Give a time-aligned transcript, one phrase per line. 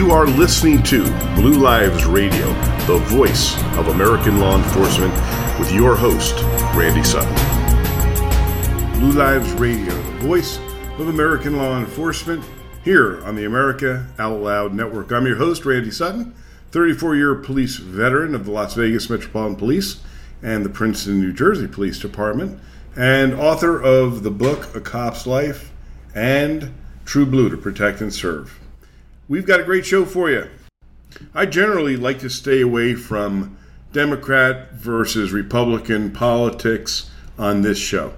[0.00, 1.02] You are listening to
[1.34, 2.46] Blue Lives Radio,
[2.86, 5.12] the voice of American law enforcement,
[5.58, 6.36] with your host,
[6.74, 7.34] Randy Sutton.
[8.98, 10.58] Blue Lives Radio, the voice
[10.98, 12.42] of American law enforcement,
[12.82, 15.12] here on the America Out Loud Network.
[15.12, 16.34] I'm your host, Randy Sutton,
[16.70, 20.00] 34 year police veteran of the Las Vegas Metropolitan Police
[20.42, 22.58] and the Princeton, New Jersey Police Department,
[22.96, 25.70] and author of the book A Cop's Life
[26.14, 26.72] and
[27.04, 28.59] True Blue to Protect and Serve.
[29.30, 30.50] We've got a great show for you.
[31.32, 33.56] I generally like to stay away from
[33.92, 37.08] Democrat versus Republican politics
[37.38, 38.14] on this show.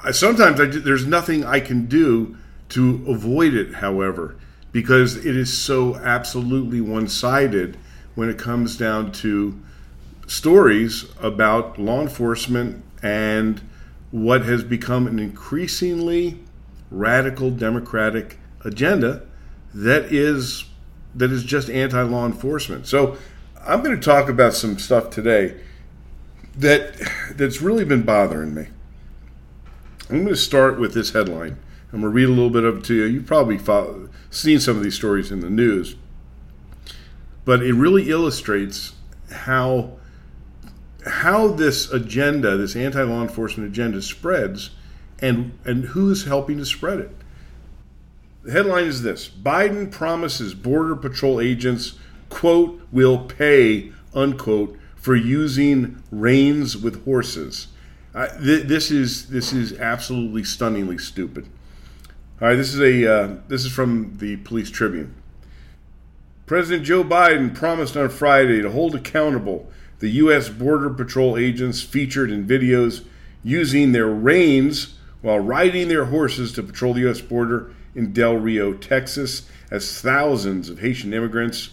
[0.00, 2.36] I, sometimes I, there's nothing I can do
[2.68, 4.36] to avoid it, however,
[4.72, 7.78] because it is so absolutely one sided
[8.14, 9.58] when it comes down to
[10.26, 13.62] stories about law enforcement and
[14.10, 16.40] what has become an increasingly
[16.90, 19.22] radical democratic agenda
[19.74, 20.64] that is
[21.14, 22.86] that is just anti-law enforcement.
[22.86, 23.16] So
[23.64, 25.60] I'm going to talk about some stuff today
[26.56, 26.96] that
[27.36, 28.68] that's really been bothering me.
[30.08, 31.58] I'm going to start with this headline.
[31.92, 33.04] I'm going to read a little bit of it to you.
[33.04, 35.96] You've probably follow, seen some of these stories in the news,
[37.44, 38.92] but it really illustrates
[39.30, 39.92] how
[41.06, 44.70] how this agenda, this anti-law enforcement agenda, spreads,
[45.20, 47.10] and and who's helping to spread it.
[48.44, 51.94] The headline is this: Biden promises border patrol agents
[52.28, 57.68] quote will pay unquote for using reins with horses.
[58.14, 61.48] Th- this is this is absolutely stunningly stupid.
[62.40, 65.14] All right, this is a uh, this is from the Police Tribune.
[66.44, 69.70] President Joe Biden promised on Friday to hold accountable
[70.00, 70.50] the U.S.
[70.50, 73.06] Border Patrol agents featured in videos
[73.42, 77.22] using their reins while riding their horses to patrol the U.S.
[77.22, 81.70] border in Del Rio, Texas, as thousands of Haitian immigrants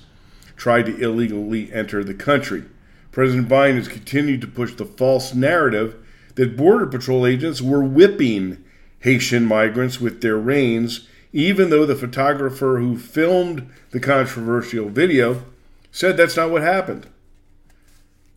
[0.56, 2.64] tried to illegally enter the country.
[3.12, 5.96] President Biden has continued to push the false narrative
[6.36, 8.64] that Border Patrol agents were whipping
[9.00, 15.44] Haitian migrants with their reins, even though the photographer who filmed the controversial video
[15.92, 17.08] said that's not what happened.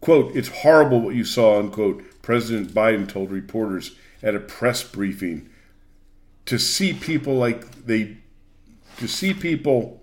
[0.00, 5.48] Quote, it's horrible what you saw, unquote, President Biden told reporters at a press briefing.
[6.46, 8.18] To see people like they,
[8.98, 10.02] to see people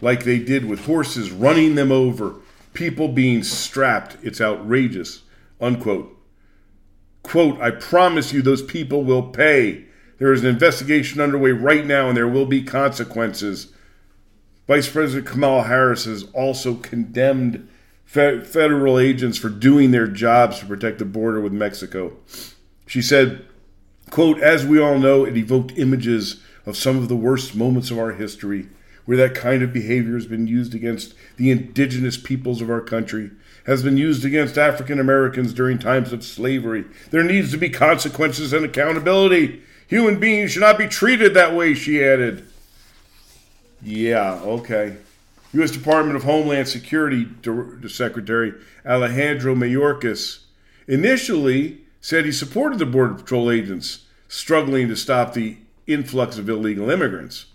[0.00, 2.36] like they did with horses running them over,
[2.72, 5.22] people being strapped, it's outrageous,
[5.60, 6.10] unquote.
[7.22, 9.86] Quote, I promise you those people will pay.
[10.18, 13.72] There is an investigation underway right now and there will be consequences.
[14.66, 17.68] Vice President Kamala Harris has also condemned
[18.04, 22.16] federal agents for doing their jobs to protect the border with Mexico.
[22.86, 23.44] She said,
[24.14, 27.98] quote, as we all know, it evoked images of some of the worst moments of
[27.98, 28.68] our history
[29.06, 33.32] where that kind of behavior has been used against the indigenous peoples of our country,
[33.66, 36.84] has been used against African Americans during times of slavery.
[37.10, 39.60] There needs to be consequences and accountability.
[39.88, 42.46] Human beings should not be treated that way, she added.
[43.82, 44.96] Yeah, okay.
[45.54, 45.72] U.S.
[45.72, 47.26] Department of Homeland Security
[47.88, 48.54] Secretary
[48.86, 50.44] Alejandro Mayorkas
[50.86, 54.03] initially said he supported the Border Patrol agents
[54.34, 55.56] struggling to stop the
[55.86, 57.46] influx of illegal immigrants.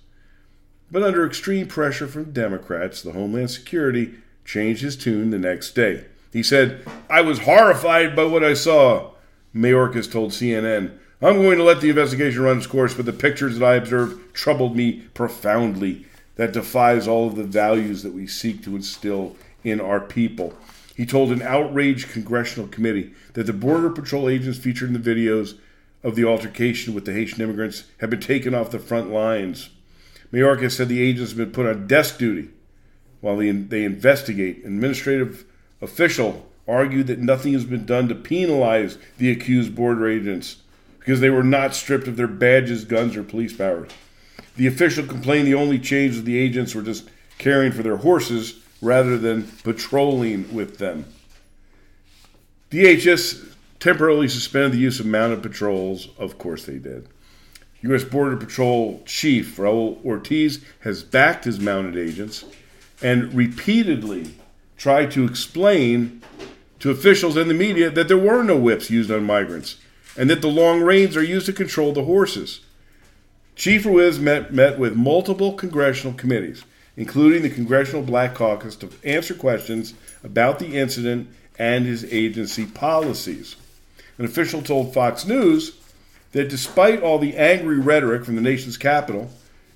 [0.90, 4.14] But under extreme pressure from Democrats, the Homeland Security
[4.46, 6.06] changed his tune the next day.
[6.32, 9.12] He said, I was horrified by what I saw,
[9.54, 10.98] Mayorkas told CNN.
[11.22, 14.34] I'm going to let the investigation run its course, but the pictures that I observed
[14.34, 16.06] troubled me profoundly
[16.38, 19.36] that defies all of the values that we seek to instill
[19.66, 20.54] in our people.
[20.96, 25.58] He told an outraged congressional committee that the Border Patrol agents featured in the videos
[26.04, 29.70] of the altercation with the Haitian immigrants have been taken off the front lines.
[30.32, 32.50] Mayorkas said the agents have been put on desk duty
[33.22, 34.64] while they, they investigate.
[34.64, 35.46] An administrative
[35.82, 40.58] official argued that nothing has been done to penalize the accused border agents
[41.00, 43.90] because they were not stripped of their badges, guns, or police powers.
[44.56, 48.60] The official complained the only change was the agents were just caring for their horses
[48.81, 51.06] rather than patrolling with them.
[52.69, 53.49] DHS
[53.80, 56.10] temporarily suspended the use of mounted patrols.
[56.18, 57.08] Of course they did.
[57.81, 58.04] U.S.
[58.04, 62.44] Border Patrol Chief Raul Ortiz has backed his mounted agents
[63.02, 64.36] and repeatedly
[64.78, 66.22] tried to explain
[66.80, 69.78] to officials and the media that there were no whips used on migrants
[70.18, 72.62] and that the long reins are used to control the horses.
[73.56, 76.64] Chief Ruiz met, met with multiple congressional committees,
[76.96, 79.94] including the Congressional Black Caucus, to answer questions
[80.24, 83.58] about the incident and his agency policies.
[84.19, 85.77] An official told Fox News
[86.33, 89.31] that despite all the angry rhetoric from the nation's capital,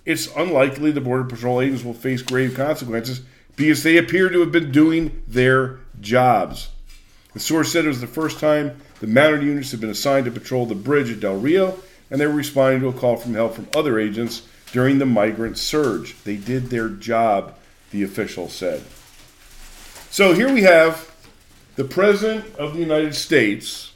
[0.05, 3.21] it's unlikely the Border Patrol agents will face grave consequences
[3.55, 6.69] because they appear to have been doing their jobs.
[7.33, 10.31] The source said it was the first time the mounted units had been assigned to
[10.31, 11.79] patrol the bridge at Del Rio,
[12.11, 14.41] and they were responding to a call from help from other agents
[14.73, 16.21] during the migrant surge.
[16.25, 17.55] They did their job,
[17.91, 18.83] the official said.
[20.09, 21.09] So here we have
[21.77, 23.92] the President of the United States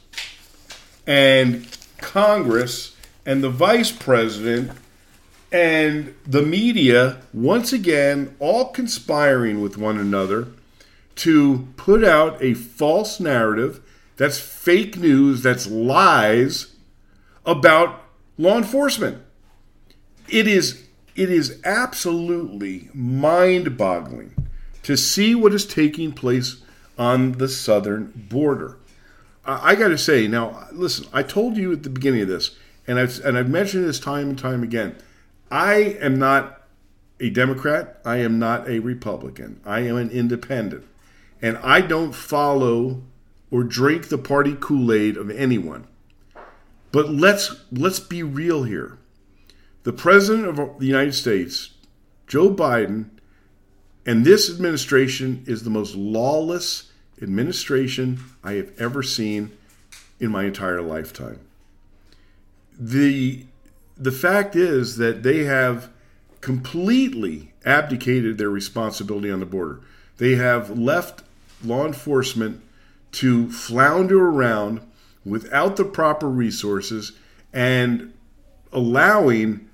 [1.08, 1.66] and
[1.96, 2.94] Congress
[3.24, 4.70] and the Vice President
[5.50, 10.48] and the media, once again, all conspiring with one another
[11.16, 13.80] to put out a false narrative
[14.16, 16.74] that's fake news, that's lies
[17.46, 18.02] about
[18.36, 19.22] law enforcement.
[20.28, 20.84] It is
[21.16, 24.34] it is absolutely mind-boggling
[24.84, 26.62] to see what is taking place
[26.96, 28.76] on the southern border.
[29.48, 31.06] I, got to say now, listen.
[31.12, 32.56] I told you at the beginning of this,
[32.86, 34.96] and I've and I've mentioned this time and time again.
[35.50, 36.62] I am not
[37.18, 38.00] a Democrat.
[38.04, 39.60] I am not a Republican.
[39.64, 40.84] I am an independent
[41.40, 43.02] and I don't follow
[43.50, 45.86] or drink the party Kool-Aid of anyone.
[46.90, 48.98] But let's let's be real here.
[49.82, 51.70] The president of the United States,
[52.26, 53.10] Joe Biden,
[54.06, 56.87] and this administration is the most lawless
[57.22, 59.50] administration I have ever seen
[60.20, 61.40] in my entire lifetime.
[62.78, 63.44] The
[63.96, 65.90] the fact is that they have
[66.40, 69.80] completely abdicated their responsibility on the border.
[70.18, 71.24] They have left
[71.64, 72.62] law enforcement
[73.12, 74.80] to flounder around
[75.24, 77.12] without the proper resources
[77.52, 78.12] and
[78.72, 79.68] allowing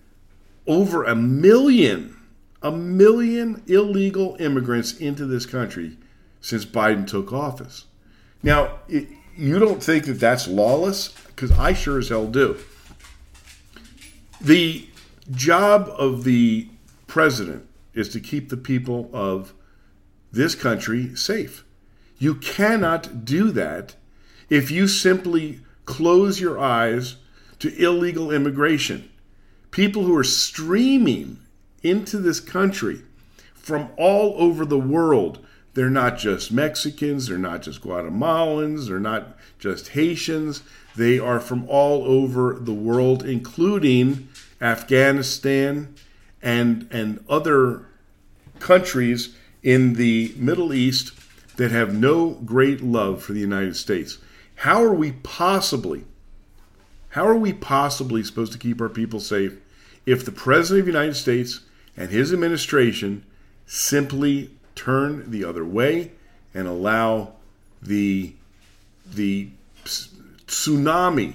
[0.66, 2.16] over a million,
[2.62, 5.98] a million illegal immigrants into this country
[6.44, 7.86] since Biden took office.
[8.42, 11.08] Now, it, you don't think that that's lawless?
[11.28, 12.58] Because I sure as hell do.
[14.42, 14.86] The
[15.30, 16.68] job of the
[17.06, 19.54] president is to keep the people of
[20.32, 21.64] this country safe.
[22.18, 23.94] You cannot do that
[24.50, 27.16] if you simply close your eyes
[27.60, 29.10] to illegal immigration.
[29.70, 31.38] People who are streaming
[31.82, 33.00] into this country
[33.54, 35.38] from all over the world.
[35.74, 40.62] They're not just Mexicans, they're not just Guatemalans, they're not just Haitians.
[40.96, 44.28] They are from all over the world, including
[44.60, 45.94] Afghanistan
[46.40, 47.86] and, and other
[48.60, 51.12] countries in the Middle East
[51.56, 54.18] that have no great love for the United States.
[54.56, 56.04] How are we possibly,
[57.10, 59.56] how are we possibly supposed to keep our people safe
[60.06, 61.60] if the President of the United States
[61.96, 63.24] and his administration
[63.66, 66.12] simply turn the other way
[66.52, 67.32] and allow
[67.82, 68.34] the
[69.06, 69.48] the
[69.84, 71.34] tsunami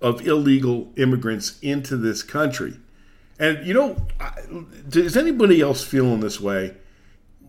[0.00, 2.76] of illegal immigrants into this country?
[3.38, 4.06] And you know,
[4.88, 6.74] does anybody else feeling this way?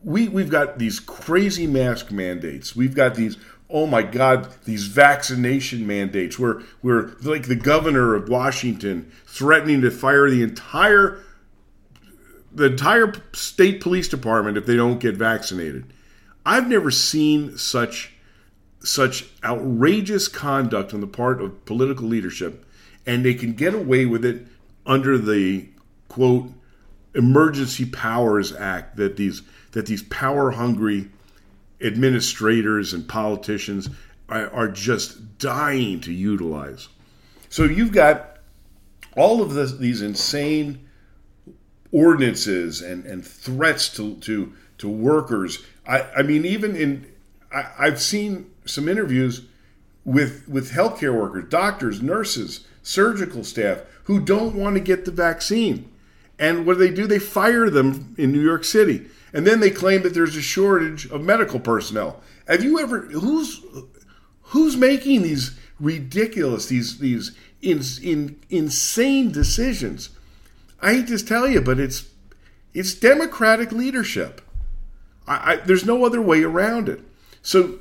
[0.04, 2.76] we we've got these crazy mask mandates.
[2.76, 3.38] We've got these
[3.70, 9.92] oh my god these vaccination mandates where we're like the governor of Washington threatening to
[9.92, 11.20] fire the entire
[12.54, 15.92] the entire state police department if they don't get vaccinated.
[16.46, 18.12] I've never seen such
[18.82, 22.66] such outrageous conduct on the part of political leadership
[23.06, 24.46] and they can get away with it
[24.86, 25.70] under the
[26.10, 26.50] quote
[27.16, 29.42] emergency powers act that these
[29.72, 31.10] that these power hungry
[31.82, 33.90] administrators and politicians
[34.30, 36.88] are, just dying to utilize.
[37.50, 38.38] So you've got
[39.16, 40.88] all of this, these insane
[41.94, 45.64] ordinances and, and threats to, to, to workers.
[45.88, 47.06] I, I mean, even in,
[47.54, 49.46] I, I've seen some interviews
[50.04, 55.90] with, with healthcare workers, doctors, nurses, surgical staff who don't want to get the vaccine.
[56.38, 57.08] And what do they do?
[57.08, 61.08] They fire them in New York City and then they claim that there's a shortage
[61.08, 62.22] of medical personnel.
[62.48, 63.62] Have you ever who's
[64.44, 70.10] who's making these ridiculous these these in, in, insane decisions?
[70.84, 72.10] I hate to tell you, but it's
[72.74, 74.42] it's democratic leadership.
[75.26, 77.00] I, I, there's no other way around it.
[77.42, 77.80] So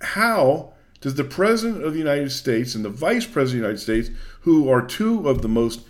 [0.00, 0.72] how
[1.02, 4.18] does the president of the United States and the vice president of the United States,
[4.40, 5.82] who are two of the most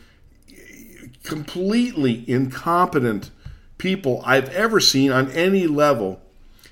[1.23, 3.31] completely incompetent
[3.79, 6.21] people I've ever seen on any level,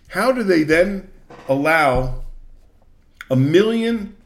[0.08, 1.10] how do they then
[1.48, 2.24] allow
[3.30, 4.16] a million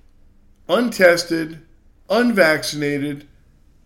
[0.69, 1.61] untested,
[2.09, 3.27] unvaccinated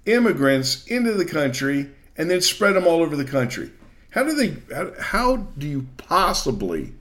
[0.09, 3.71] immigrants into the country and then spread them all over the country?
[4.11, 6.95] How do they how, how do you possibly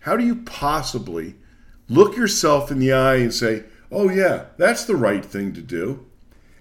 [0.00, 1.36] how do you possibly
[1.88, 6.06] look yourself in the eye and say, "Oh yeah, that's the right thing to do."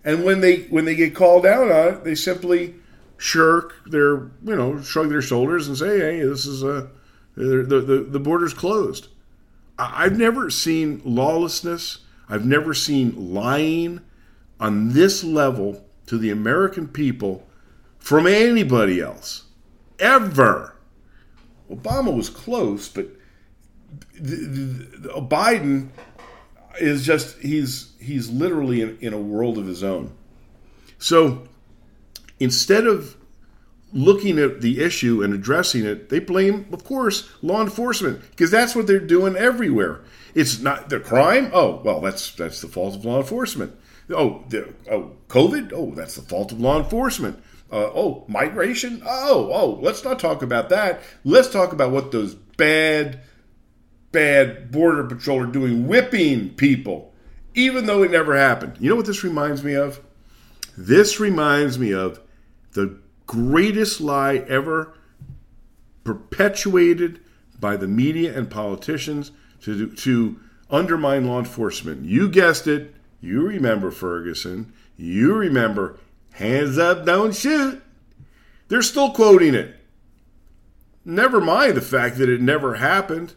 [0.03, 2.75] And when they when they get called out on it, they simply
[3.21, 6.89] shirk their, you know, shrug their shoulders and say, hey, this is a,
[7.35, 9.09] the, the, the border's closed.
[9.77, 14.01] I've never seen lawlessness, I've never seen lying
[14.61, 17.47] on this level to the American people
[17.97, 19.45] from anybody else.
[19.99, 20.75] Ever.
[21.69, 23.07] Obama was close, but
[24.13, 25.89] the, the, the, Biden
[26.79, 30.15] is just he's he's literally in, in a world of his own.
[30.97, 31.43] So
[32.39, 33.15] instead of
[33.93, 38.75] looking at the issue and addressing it, they blame, of course, law enforcement because that's
[38.75, 40.01] what they're doing everywhere.
[40.35, 41.51] It's not the crime.
[41.53, 43.75] Oh, well, that's that's the fault of law enforcement.
[44.11, 45.73] Oh, the, oh, COVID.
[45.73, 47.41] Oh, that's the fault of law enforcement.
[47.71, 49.01] Uh, oh, migration.
[49.05, 51.01] Oh, oh, let's not talk about that.
[51.23, 53.21] Let's talk about what those bad
[54.11, 57.13] bad border patrol are doing, whipping people,
[57.53, 58.75] even though it never happened.
[58.79, 60.01] You know what this reminds me of?
[60.77, 62.19] This reminds me of
[62.73, 64.93] the greatest lie ever
[66.03, 67.21] perpetuated
[67.59, 70.39] by the media and politicians to, to
[70.69, 72.05] undermine law enforcement.
[72.05, 72.95] You guessed it.
[73.21, 74.73] You remember Ferguson.
[74.97, 75.97] You remember
[76.33, 77.81] hands up, don't shoot.
[78.67, 79.75] They're still quoting it.
[81.05, 83.33] Never mind the fact that it never happened.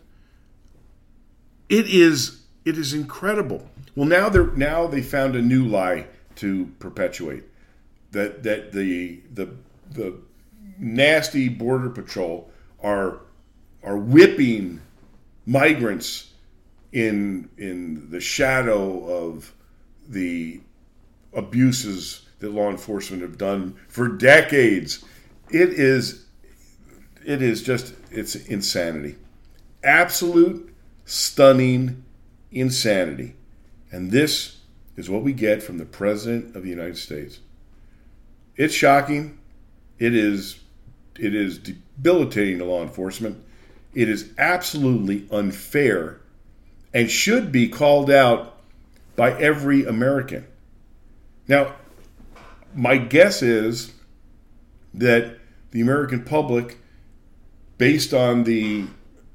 [1.69, 3.69] It is it is incredible.
[3.95, 7.45] Well, now they're now they found a new lie to perpetuate
[8.11, 9.55] that that the the
[9.91, 10.19] the
[10.79, 12.51] nasty border patrol
[12.83, 13.21] are
[13.83, 14.81] are whipping
[15.47, 16.33] migrants
[16.93, 19.54] in in the shadow of
[20.09, 20.61] the
[21.33, 25.05] abuses that law enforcement have done for decades.
[25.51, 26.27] It is
[27.25, 29.17] it is just it's insanity.
[29.83, 32.05] Absolute stunning
[32.51, 33.35] insanity.
[33.91, 34.59] And this
[34.97, 37.41] is what we get from the President of the United States.
[38.57, 39.39] It's shocking.
[39.99, 40.61] It is
[41.19, 43.43] it is debilitating to law enforcement.
[43.95, 46.21] It is absolutely unfair
[46.93, 48.54] and should be called out
[49.17, 50.47] by every American.
[51.47, 51.75] Now,
[52.75, 53.93] my guess is
[54.93, 55.39] that
[55.71, 56.79] the American public,
[57.79, 58.87] based on the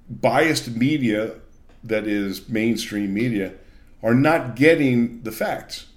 [0.10, 1.36] biased media
[1.84, 3.54] that is mainstream media
[4.02, 5.88] are not getting the facts.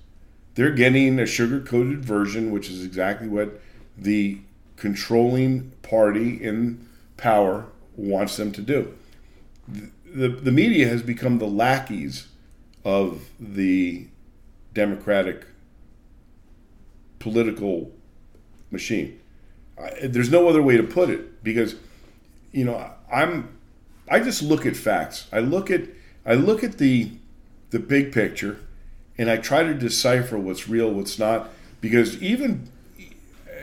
[0.54, 3.60] They're getting a sugar coated version, which is exactly what
[3.96, 4.38] the
[4.76, 6.86] controlling party in
[7.16, 8.94] power wants them to do.
[9.68, 12.28] The, the, the media has become the lackeys
[12.84, 14.06] of the
[14.74, 15.46] democratic
[17.18, 17.92] political
[18.70, 19.20] machine.
[19.80, 21.76] I, there's no other way to put it because,
[22.52, 23.56] you know, I'm
[24.08, 25.26] I just look at facts.
[25.32, 25.82] I look at
[26.26, 27.12] I look at the
[27.70, 28.60] the big picture,
[29.16, 31.50] and I try to decipher what's real, what's not.
[31.80, 32.68] Because even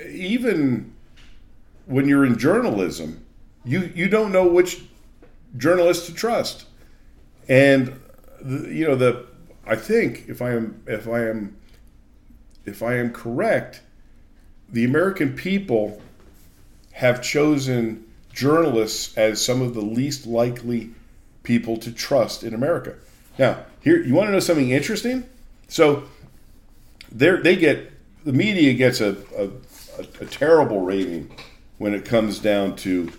[0.10, 0.94] even
[1.86, 3.26] when you're in journalism,
[3.66, 4.82] you you don't know which
[5.58, 6.66] journalist to trust,
[7.48, 8.00] and
[8.42, 9.26] the, you know the
[9.66, 11.58] I think if I am if I am
[12.66, 13.82] if I am correct,
[14.70, 16.02] the American people
[16.94, 20.92] have chosen journalists as some of the least likely
[21.44, 22.96] people to trust in America.
[23.38, 25.24] Now, here you want to know something interesting?
[25.68, 26.04] So,
[27.12, 27.92] they get
[28.26, 29.50] the media gets a, a,
[30.22, 31.32] a terrible rating
[31.78, 33.12] when it comes down to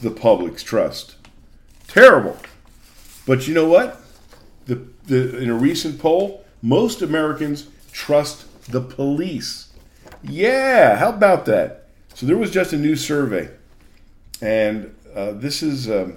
[0.00, 1.16] the public's trust.
[1.86, 2.36] Terrible.
[3.26, 4.00] But you know what?
[4.68, 9.72] The, the, in a recent poll, most Americans trust the police.
[10.22, 11.88] Yeah, how about that?
[12.14, 13.50] So there was just a new survey
[14.40, 16.16] and uh, this is um,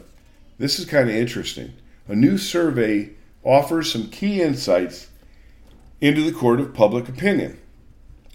[0.57, 1.73] this is kind of interesting.
[2.07, 3.11] A new survey
[3.43, 5.07] offers some key insights
[5.99, 7.59] into the court of public opinion.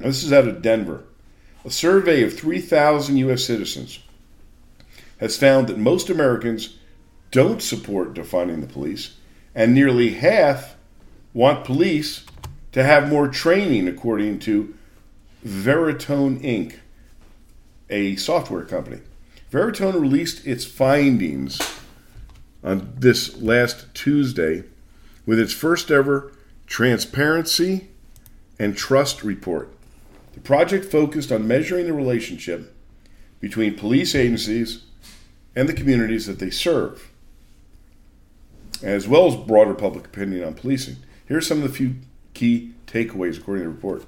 [0.00, 1.04] Now, this is out of Denver.
[1.64, 3.44] A survey of 3,000 U.S.
[3.44, 3.98] citizens
[5.18, 6.76] has found that most Americans
[7.30, 9.16] don't support defunding the police,
[9.56, 10.76] and nearly half
[11.32, 12.24] want police
[12.72, 14.74] to have more training, according to
[15.44, 16.76] Veritone Inc.,
[17.88, 19.00] a software company.
[19.50, 21.58] Veritone released its findings
[22.62, 24.64] on this last Tuesday
[25.24, 26.32] with its first ever
[26.66, 27.88] transparency
[28.58, 29.72] and trust report.
[30.34, 32.74] The project focused on measuring the relationship
[33.40, 34.82] between police agencies
[35.54, 37.10] and the communities that they serve,
[38.82, 40.96] as well as broader public opinion on policing.
[41.26, 41.96] Here are some of the few
[42.34, 44.04] key takeaways according to the report.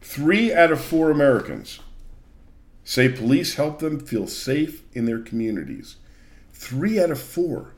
[0.00, 1.80] Three out of four Americans
[2.84, 5.96] say police help them feel safe in their communities.
[6.52, 7.74] Three out of four.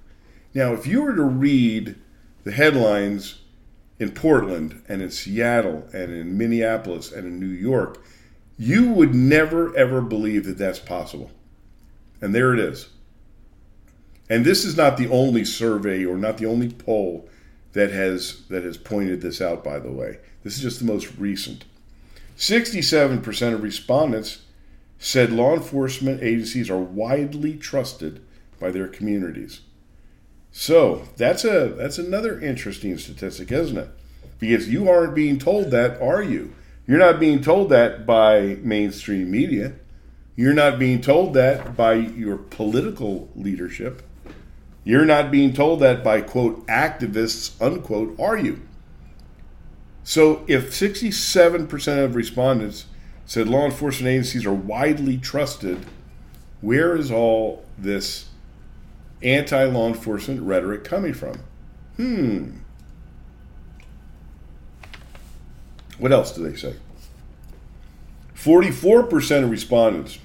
[0.54, 1.96] Now, if you were to read
[2.44, 3.40] the headlines
[3.98, 8.02] in Portland and in Seattle and in Minneapolis and in New York,
[8.56, 11.30] You would never, ever believe that that's possible.
[12.20, 12.88] And there it is.
[14.28, 17.28] And this is not the only survey or not the only poll
[17.72, 20.18] that has that has pointed this out by the way.
[20.42, 21.64] This is just the most recent.
[22.36, 24.42] 67% of respondents
[24.98, 28.20] said law enforcement agencies are widely trusted
[28.58, 29.60] by their communities.
[30.50, 33.88] So, that's a that's another interesting statistic, isn't it?
[34.38, 36.54] Because you aren't being told that, are you?
[36.86, 39.74] You're not being told that by mainstream media.
[40.36, 44.02] You're not being told that by your political leadership.
[44.84, 48.60] You're not being told that by, quote, activists, unquote, are you?
[50.02, 52.84] So if 67% of respondents
[53.24, 55.86] said law enforcement agencies are widely trusted,
[56.60, 58.28] where is all this
[59.22, 61.40] anti law enforcement rhetoric coming from?
[61.96, 62.56] Hmm.
[65.98, 66.74] What else do they say?
[68.34, 70.18] 44% of respondents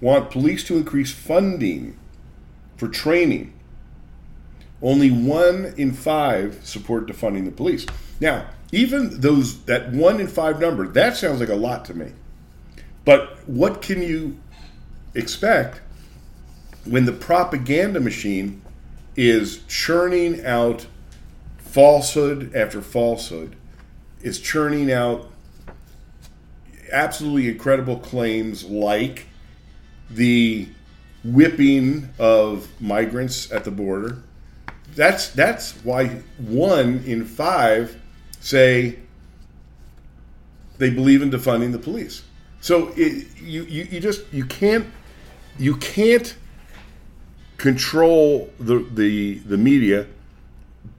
[0.00, 1.98] want police to increase funding
[2.78, 3.52] for training
[4.82, 7.86] only one in five support defunding the police.
[8.20, 12.12] Now, even those that one in five number, that sounds like a lot to me.
[13.04, 14.38] But what can you
[15.14, 15.80] expect
[16.84, 18.62] when the propaganda machine
[19.16, 20.86] is churning out
[21.58, 23.56] falsehood after falsehood,
[24.22, 25.30] is churning out
[26.92, 29.26] absolutely incredible claims like
[30.08, 30.68] the
[31.22, 34.22] whipping of migrants at the border,
[34.94, 37.96] that's that's why one in five
[38.40, 38.98] say
[40.78, 42.22] they believe in defunding the police.
[42.60, 44.86] So it, you, you you just you can't
[45.58, 46.34] you can't
[47.56, 50.06] control the the the media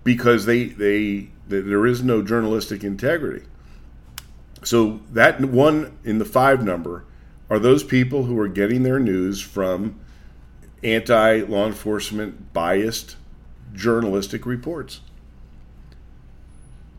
[0.03, 3.45] because they they there is no journalistic integrity.
[4.63, 7.03] So that one in the five number
[7.49, 9.99] are those people who are getting their news from
[10.83, 13.15] anti law enforcement biased
[13.73, 15.01] journalistic reports.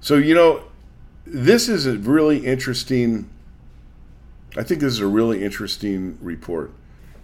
[0.01, 0.65] So, you know,
[1.25, 3.31] this is a really interesting,
[4.57, 6.73] I think this is a really interesting report.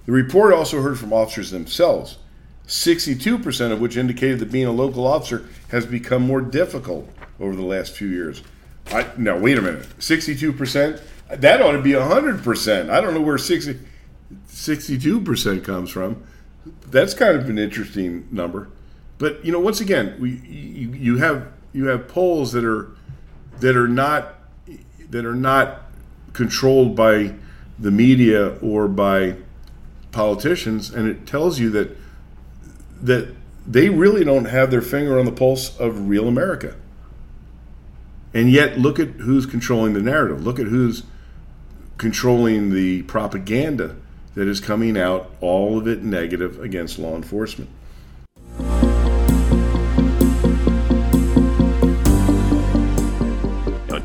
[0.07, 2.19] The report also heard from officers themselves,
[2.67, 7.09] 62% of which indicated that being a local officer has become more difficult
[7.41, 8.43] over the last few years.
[8.93, 9.87] I, now, wait a minute.
[9.99, 11.01] 62%?
[11.29, 12.91] That ought to be 100%.
[12.91, 13.79] I don't know where 60,
[14.49, 16.23] 62% comes from.
[16.87, 18.69] That's kind of an interesting number.
[19.19, 22.91] But you know, once again, we you, you have you have polls that are
[23.61, 24.35] that are not
[25.11, 25.83] that are not
[26.33, 27.35] controlled by
[27.79, 29.37] the media or by
[30.13, 31.97] politicians, and it tells you that
[33.03, 33.35] that
[33.67, 36.75] they really don't have their finger on the pulse of real America.
[38.33, 40.45] And yet, look at who's controlling the narrative.
[40.45, 41.03] Look at who's
[41.97, 43.97] controlling the propaganda
[44.35, 47.69] that is coming out, all of it negative against law enforcement.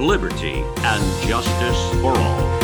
[0.00, 2.58] liberty, and justice for all.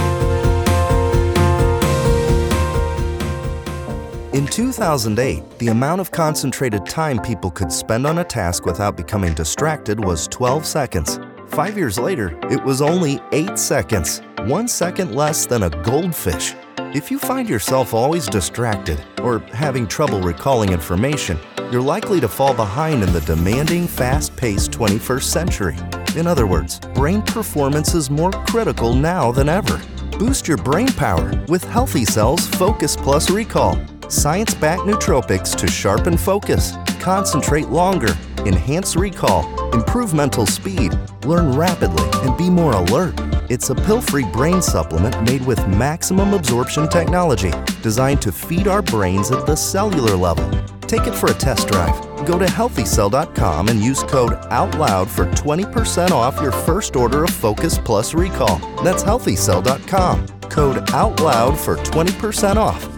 [4.35, 9.33] In 2008, the amount of concentrated time people could spend on a task without becoming
[9.33, 11.21] distracted was 12 seconds.
[11.47, 16.55] Five years later, it was only 8 seconds, one second less than a goldfish.
[16.79, 21.39] If you find yourself always distracted or having trouble recalling information,
[21.71, 25.77] you're likely to fall behind in the demanding, fast paced 21st century.
[26.17, 29.83] In other words, brain performance is more critical now than ever.
[30.17, 33.77] Boost your brain power with Healthy Cells Focus Plus Recall.
[34.09, 42.09] Science backed nootropics to sharpen focus, concentrate longer, enhance recall, improve mental speed, learn rapidly,
[42.23, 43.15] and be more alert.
[43.51, 47.51] It's a pill free brain supplement made with maximum absorption technology
[47.83, 50.49] designed to feed our brains at the cellular level.
[50.87, 51.95] Take it for a test drive.
[52.27, 57.79] Go to healthycell.com and use code OUTLOUD for 20% off your first order of Focus
[57.79, 58.59] Plus Recall.
[58.83, 60.29] That's healthycell.com.
[60.51, 62.89] Code OUTLOUD for 20% off.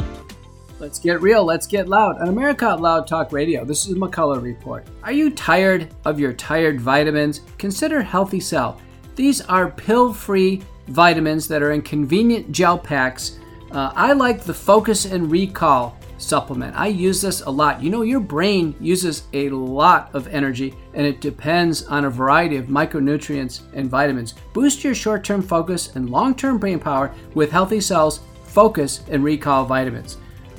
[0.79, 2.18] Let's get real, let's get loud.
[2.18, 4.87] On America Out Loud Talk Radio, this is McCullough Report.
[5.03, 7.40] Are you tired of your tired vitamins?
[7.57, 8.81] Consider Healthy Cell.
[9.14, 13.38] These are pill free vitamins that are in convenient gel packs
[13.72, 16.76] Uh, I like the Focus and Recall supplement.
[16.76, 17.83] I use this a lot.
[17.83, 22.57] You know, your brain uses a lot of energy and it depends on a variety
[22.57, 24.35] of micronutrients and vitamins.
[24.52, 29.22] Boost your short term focus and long term brain power with Healthy Cells Focus and
[29.22, 30.16] Recall vitamins.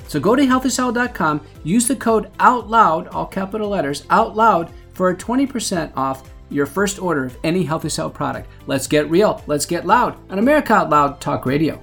[0.08, 5.92] So go to healthycell.com, use the code OUTLOUD, all capital letters, OUTLOUD, for a 20%
[5.96, 8.48] off your first order of any Healthy Cell product.
[8.66, 11.82] Let's get real, let's get loud on America Out Loud Talk Radio.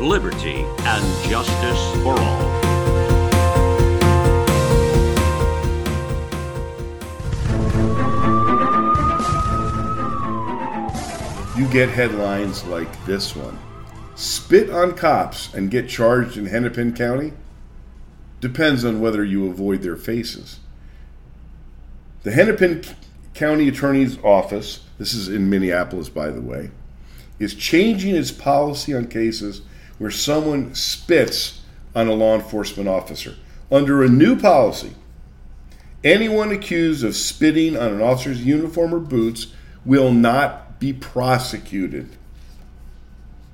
[0.00, 2.60] liberty, and justice for all.
[11.56, 13.58] You get headlines like this one
[14.14, 17.32] Spit on cops and get charged in Hennepin County?
[18.40, 20.60] Depends on whether you avoid their faces.
[22.22, 22.84] The Hennepin
[23.32, 26.70] County Attorney's Office, this is in Minneapolis, by the way,
[27.38, 29.62] is changing its policy on cases
[30.00, 31.60] where someone spits
[31.94, 33.36] on a law enforcement officer.
[33.70, 34.94] Under a new policy,
[36.02, 39.48] anyone accused of spitting on an officer's uniform or boots
[39.84, 42.08] will not be prosecuted.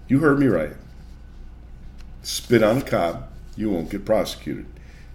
[0.07, 0.75] You heard me right.
[2.23, 4.67] Spit on a cop, you won't get prosecuted.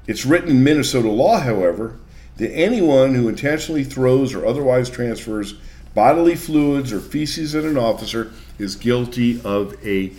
[0.08, 1.96] It's written in Minnesota law, however,
[2.36, 5.54] that anyone who intentionally throws or otherwise transfers
[5.94, 10.12] bodily fluids or feces at an officer is guilty of a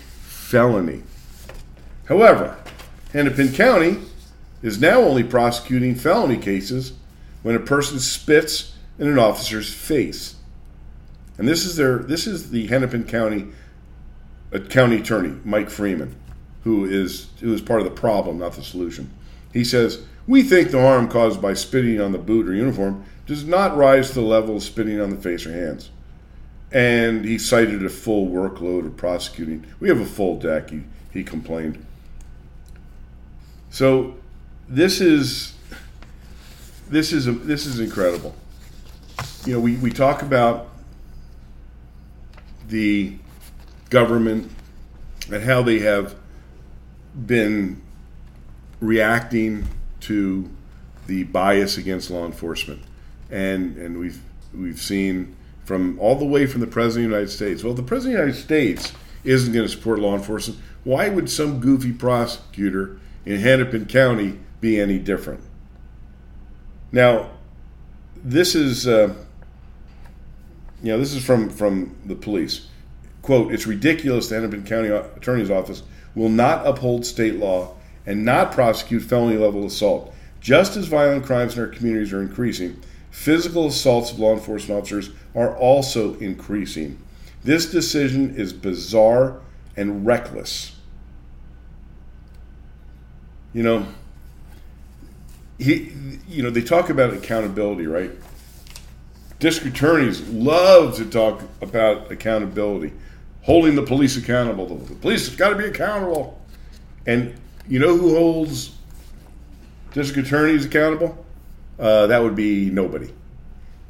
[0.52, 1.02] felony.
[2.04, 2.58] However,
[3.14, 3.96] Hennepin County
[4.62, 6.92] is now only prosecuting felony cases
[7.42, 10.36] when a person spits in an officer's face.
[11.38, 13.46] And this is their this is the Hennepin County
[14.52, 16.14] uh, county attorney, Mike Freeman,
[16.64, 19.10] who is who is part of the problem, not the solution.
[19.54, 23.46] He says, "We think the harm caused by spitting on the boot or uniform does
[23.46, 25.88] not rise to the level of spitting on the face or hands."
[26.72, 29.66] And he cited a full workload of prosecuting.
[29.78, 30.82] We have a full deck, he,
[31.12, 31.84] he complained.
[33.70, 34.14] So
[34.68, 35.54] this is
[36.88, 38.34] this is a, this is incredible.
[39.46, 40.68] You know, we, we talk about
[42.68, 43.16] the
[43.88, 44.50] government
[45.30, 46.14] and how they have
[47.26, 47.80] been
[48.80, 49.66] reacting
[50.00, 50.50] to
[51.06, 52.82] the bias against law enforcement.
[53.30, 54.20] And and we've
[54.54, 57.62] we've seen from all the way from the President of the United States.
[57.62, 58.92] Well, if the President of the United States
[59.24, 60.60] isn't going to support law enforcement.
[60.84, 65.40] Why would some goofy prosecutor in Hennepin County be any different?
[66.90, 67.30] Now,
[68.16, 69.14] this is, uh,
[70.82, 72.68] you know, this is from from the police.
[73.22, 74.28] Quote: It's ridiculous.
[74.28, 75.82] The Hennepin County Attorney's Office
[76.14, 80.14] will not uphold state law and not prosecute felony level assault.
[80.40, 85.10] Just as violent crimes in our communities are increasing, Physical assaults of law enforcement officers
[85.34, 86.98] are also increasing.
[87.44, 89.38] This decision is bizarre
[89.76, 90.74] and reckless.
[93.52, 93.86] You know,
[95.58, 95.92] he,
[96.26, 98.10] you know, they talk about accountability, right?
[99.38, 102.94] District attorneys love to talk about accountability,
[103.42, 104.66] holding the police accountable.
[104.66, 106.40] The police have got to be accountable.
[107.06, 107.34] And
[107.68, 108.74] you know who holds
[109.92, 111.22] district attorneys accountable?
[111.78, 113.10] Uh, that would be nobody.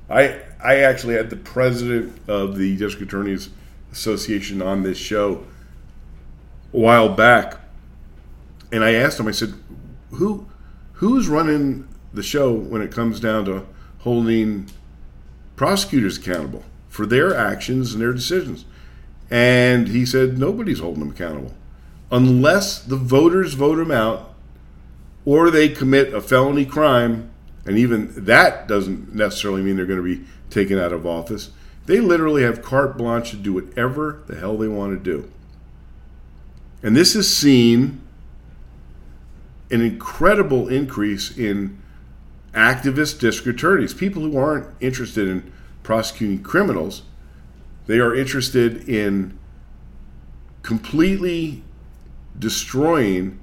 [0.09, 3.49] I I actually had the president of the District Attorneys
[3.91, 5.45] Association on this show
[6.73, 7.57] a while back,
[8.71, 9.27] and I asked him.
[9.27, 9.55] I said,
[10.13, 10.47] "Who
[10.95, 13.67] who's running the show when it comes down to
[13.99, 14.67] holding
[15.57, 18.65] prosecutors accountable for their actions and their decisions?"
[19.31, 21.55] And he said, "Nobody's holding them accountable
[22.11, 24.35] unless the voters vote them out,
[25.25, 27.31] or they commit a felony crime."
[27.65, 31.51] And even that doesn't necessarily mean they're going to be taken out of office.
[31.87, 35.31] They literally have carte blanche to do whatever the hell they want to do.
[36.83, 38.01] And this has seen
[39.71, 41.79] an incredible increase in
[42.53, 47.03] activist district attorneys, people who aren't interested in prosecuting criminals.
[47.87, 49.39] They are interested in
[50.63, 51.63] completely
[52.39, 53.41] destroying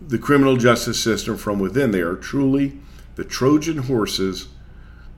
[0.00, 1.90] the criminal justice system from within.
[1.90, 2.78] They are truly
[3.16, 4.48] the Trojan horses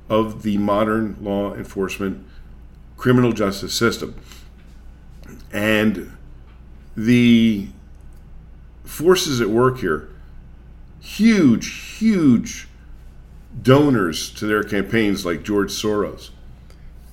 [0.09, 2.25] of the modern law enforcement
[2.97, 4.15] criminal justice system.
[5.53, 6.17] And
[6.97, 7.69] the
[8.85, 10.09] forces at work here,
[11.01, 12.69] huge, huge
[13.63, 16.31] donors to their campaigns like George Soros.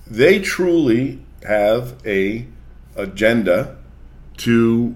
[0.06, 2.48] They truly have a
[2.96, 3.78] agenda
[4.38, 4.96] to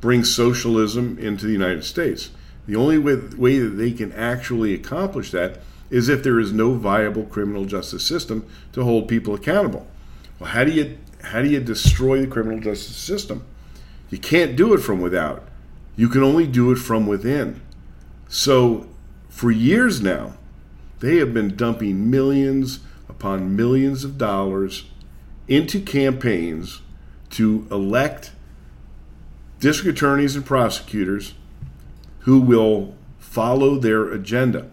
[0.00, 2.30] bring socialism into the United States.
[2.68, 6.74] The only way, way that they can actually accomplish that is if there is no
[6.74, 9.86] viable criminal justice system to hold people accountable.
[10.38, 13.46] Well, how do you how do you destroy the criminal justice system?
[14.10, 15.48] You can't do it from without.
[15.96, 17.62] You can only do it from within.
[18.28, 18.86] So,
[19.30, 20.34] for years now,
[21.00, 24.84] they have been dumping millions upon millions of dollars
[25.48, 26.82] into campaigns
[27.30, 28.32] to elect
[29.58, 31.32] district attorneys and prosecutors
[32.28, 34.70] who will follow their agenda,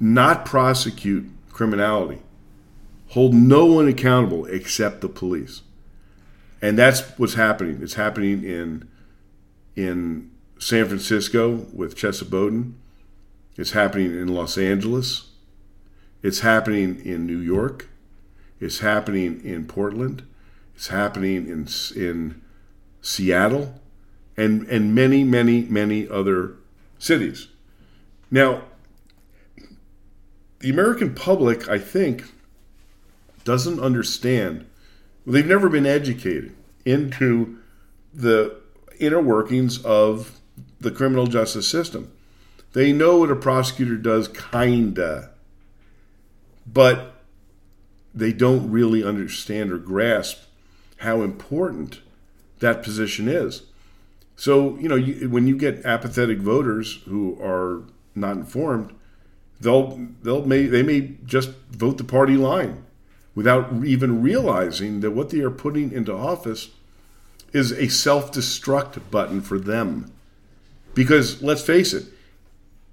[0.00, 2.20] not prosecute criminality,
[3.10, 5.62] hold no one accountable except the police.
[6.60, 7.78] And that's what's happening.
[7.80, 8.88] It's happening in
[9.76, 12.74] in San Francisco with Chesa Boudin.
[13.56, 15.30] It's happening in Los Angeles.
[16.24, 17.88] It's happening in New York.
[18.58, 20.24] It's happening in Portland.
[20.74, 22.42] It's happening in in
[23.00, 23.80] Seattle,
[24.36, 26.56] and and many many many other
[26.98, 27.48] cities.
[28.30, 28.62] Now,
[30.60, 32.24] the American public, I think,
[33.44, 34.66] doesn't understand.
[35.26, 37.58] They've never been educated into
[38.14, 38.56] the
[38.98, 40.38] inner workings of
[40.80, 42.12] the criminal justice system.
[42.72, 45.30] They know what a prosecutor does, kinda,
[46.66, 47.22] but
[48.14, 50.38] they don't really understand or grasp
[50.98, 52.00] how important
[52.60, 53.62] that position is.
[54.36, 57.82] So, you know, you, when you get apathetic voters who are
[58.14, 58.94] not informed,
[59.60, 62.84] they'll they'll may they may just vote the party line
[63.34, 66.70] without even realizing that what they are putting into office
[67.52, 70.12] is a self-destruct button for them.
[70.94, 72.06] Because let's face it,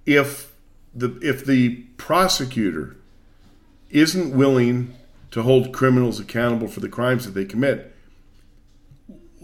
[0.05, 0.53] if
[0.93, 2.95] the if the prosecutor
[3.89, 4.93] isn't willing
[5.31, 7.95] to hold criminals accountable for the crimes that they commit,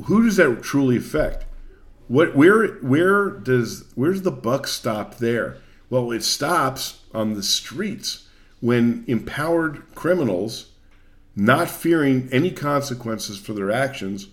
[0.06, 1.46] who does that truly affect?
[2.08, 5.58] What where where does where's the buck stop there?
[5.90, 8.28] Well, it stops on the streets
[8.60, 10.72] when empowered criminals,
[11.36, 14.28] not fearing any consequences for their actions,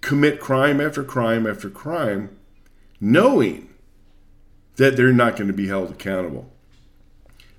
[0.00, 2.36] commit crime after crime after crime,
[3.00, 3.70] knowing
[4.76, 6.50] that they're not going to be held accountable.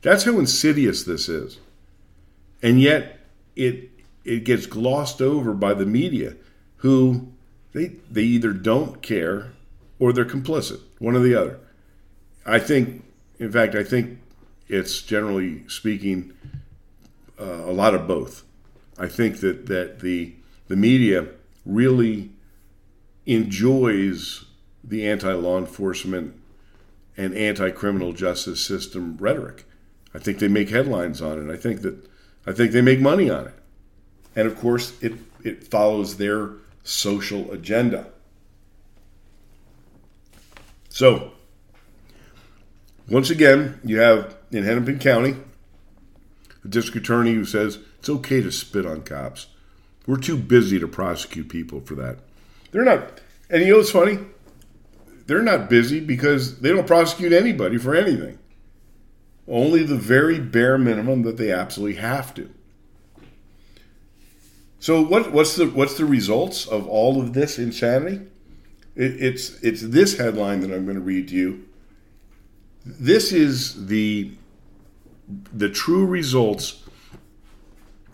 [0.01, 1.59] That's how insidious this is.
[2.61, 3.19] And yet
[3.55, 3.89] it
[4.23, 6.35] it gets glossed over by the media
[6.77, 7.33] who
[7.75, 9.51] they they either don't care
[9.99, 11.59] or they're complicit, one or the other.
[12.45, 13.03] I think
[13.37, 14.19] in fact I think
[14.67, 16.33] it's generally speaking
[17.39, 18.43] uh, a lot of both.
[18.97, 20.33] I think that that the
[20.69, 21.27] the media
[21.65, 22.31] really
[23.25, 24.45] enjoys
[24.81, 26.33] the anti-law enforcement
[27.17, 29.65] and anti-criminal justice system rhetoric.
[30.13, 31.53] I think they make headlines on it.
[31.53, 32.09] I think that
[32.47, 33.55] I think they make money on it.
[34.33, 36.51] And of course, it it follows their
[36.85, 38.07] social agenda.
[40.87, 41.33] So,
[43.09, 45.35] once again, you have in Hennepin County
[46.63, 49.47] a district attorney who says it's okay to spit on cops.
[50.07, 52.19] We're too busy to prosecute people for that.
[52.71, 53.19] They're not,
[53.49, 54.19] and you know what's funny?
[55.25, 58.37] They're not busy because they don't prosecute anybody for anything.
[59.47, 62.49] Only the very bare minimum that they absolutely have to.
[64.85, 68.21] So what, what's the what's the results of all of this insanity?
[68.95, 71.67] It, it's it's this headline that I'm going to read to you.
[72.85, 74.35] This is the
[75.51, 76.83] the true results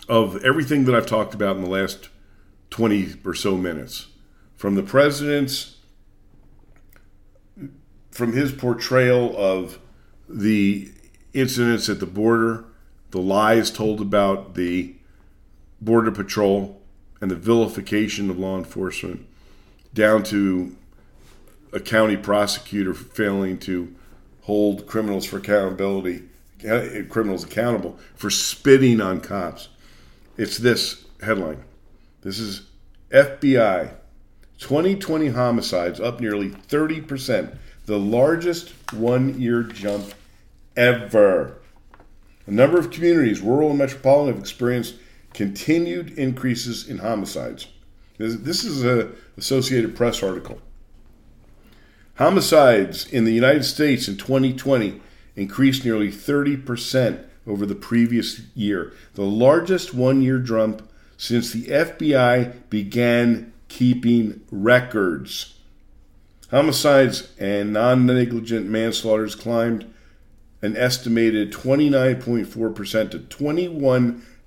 [0.08, 2.08] of everything that I've talked about in the last
[2.70, 4.08] 20 or so minutes.
[4.56, 5.76] From the president's
[8.12, 9.78] from his portrayal of
[10.30, 10.90] the
[11.34, 12.64] incidents at the border,
[13.10, 14.96] the lies told about the
[15.82, 16.80] Border Patrol,
[17.20, 19.26] and the vilification of law enforcement,
[19.94, 20.76] down to
[21.74, 23.94] a county prosecutor failing to
[24.42, 26.24] hold criminals for accountability,
[26.68, 29.70] uh, criminals accountable for spitting on cops.
[30.38, 31.64] It's this headline.
[32.22, 32.68] This is
[33.12, 33.94] FBI
[34.60, 40.14] 2020 homicides up nearly 30%, the largest one year jump
[40.78, 41.58] ever.
[42.46, 44.96] A number of communities, rural and metropolitan, have experienced
[45.34, 47.68] continued increases in homicides.
[48.18, 50.62] This is a Associated Press article.
[52.16, 55.02] Homicides in the United States in 2020
[55.36, 62.70] increased nearly 30% over the previous year, the largest one year jump since the FBI
[62.70, 65.58] began keeping records.
[66.52, 69.92] Homicides and non negligent manslaughters climbed
[70.62, 73.20] an estimated 29.4% to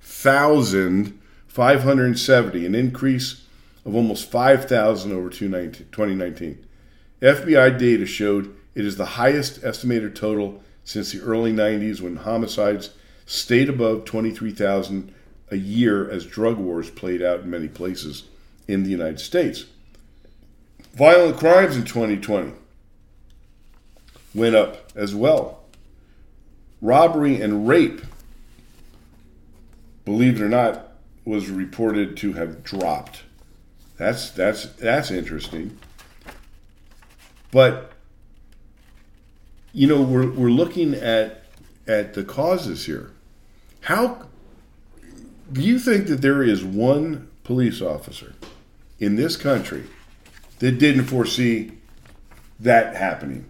[0.05, 3.47] 21,570, an increase
[3.87, 6.67] of almost 5,000 over 2019.
[7.23, 12.91] FBI data showed it is the highest estimated total since the early 90s when homicides
[13.25, 15.15] stayed above 23,000
[15.51, 18.25] a year as drug wars played out in many places
[18.69, 19.65] in the United States.
[20.95, 22.53] Violent crimes in 2020
[24.35, 25.63] went up as well.
[26.81, 28.03] Robbery and rape,
[30.05, 30.93] believe it or not,
[31.25, 33.23] was reported to have dropped.
[33.97, 35.79] That's that's that's interesting.
[37.51, 37.93] But
[39.73, 41.45] you know, we're we're looking at
[41.87, 43.13] at the causes here.
[43.83, 44.27] How
[45.53, 48.35] do you think that there is one police officer
[48.99, 49.85] in this country
[50.59, 51.73] that didn't foresee
[52.59, 53.47] that happening?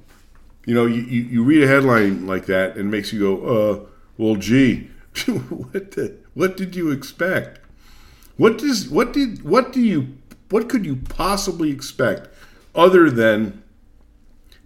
[0.67, 3.87] You know, you, you, read a headline like that and makes you go, uh,
[4.17, 4.91] well, gee,
[5.27, 7.61] what the, what did you expect?
[8.37, 10.19] What does what did what do you
[10.51, 12.29] what could you possibly expect
[12.75, 13.63] other than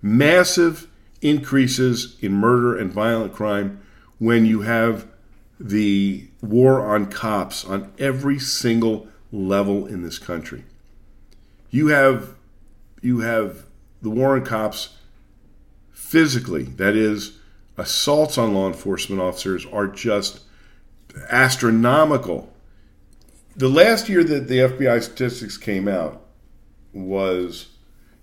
[0.01, 0.89] massive
[1.21, 3.81] increases in murder and violent crime
[4.19, 5.07] when you have
[5.61, 10.65] the war on cops on every single level in this country.
[11.71, 12.35] You have
[13.03, 13.65] you have
[14.01, 14.97] the war on cops
[15.93, 17.38] physically, that is,
[17.79, 20.41] assaults on law enforcement officers are just
[21.31, 22.53] astronomical.
[23.57, 26.23] The last year that the FBI statistics came out
[26.93, 27.69] was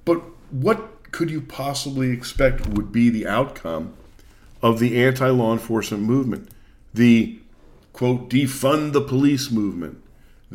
[0.06, 3.96] But what could you possibly expect would be the outcome
[4.62, 6.50] of the anti law enforcement movement?
[6.94, 7.40] The
[7.92, 10.02] quote, defund the police movement,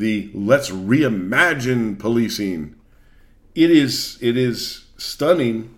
[0.00, 2.74] the let's reimagine policing.
[3.54, 5.74] It is, it is stunning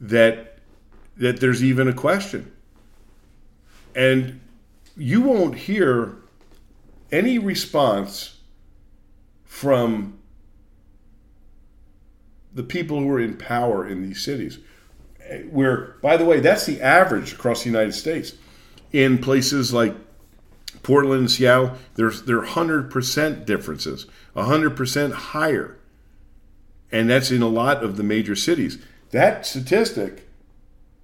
[0.00, 0.58] that,
[1.16, 2.50] that there's even a question.
[3.94, 4.40] And
[4.96, 6.16] you won't hear
[7.12, 8.38] any response
[9.44, 10.18] from
[12.54, 14.58] the people who are in power in these cities.
[15.50, 18.34] Where, by the way, that's the average across the United States.
[18.92, 19.94] In places like
[20.82, 25.78] Portland and Seattle, there's hundred percent differences, hundred percent higher,
[26.90, 28.78] and that's in a lot of the major cities.
[29.10, 30.28] That statistic,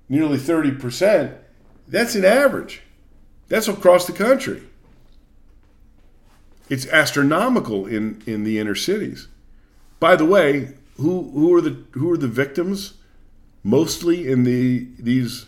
[0.08, 1.34] nearly thirty percent,
[1.88, 2.82] that's an average.
[3.48, 4.62] That's across the country.
[6.68, 9.28] It's astronomical in in the inner cities.
[10.00, 12.94] By the way, who who are the who are the victims?
[13.62, 15.46] Mostly in the these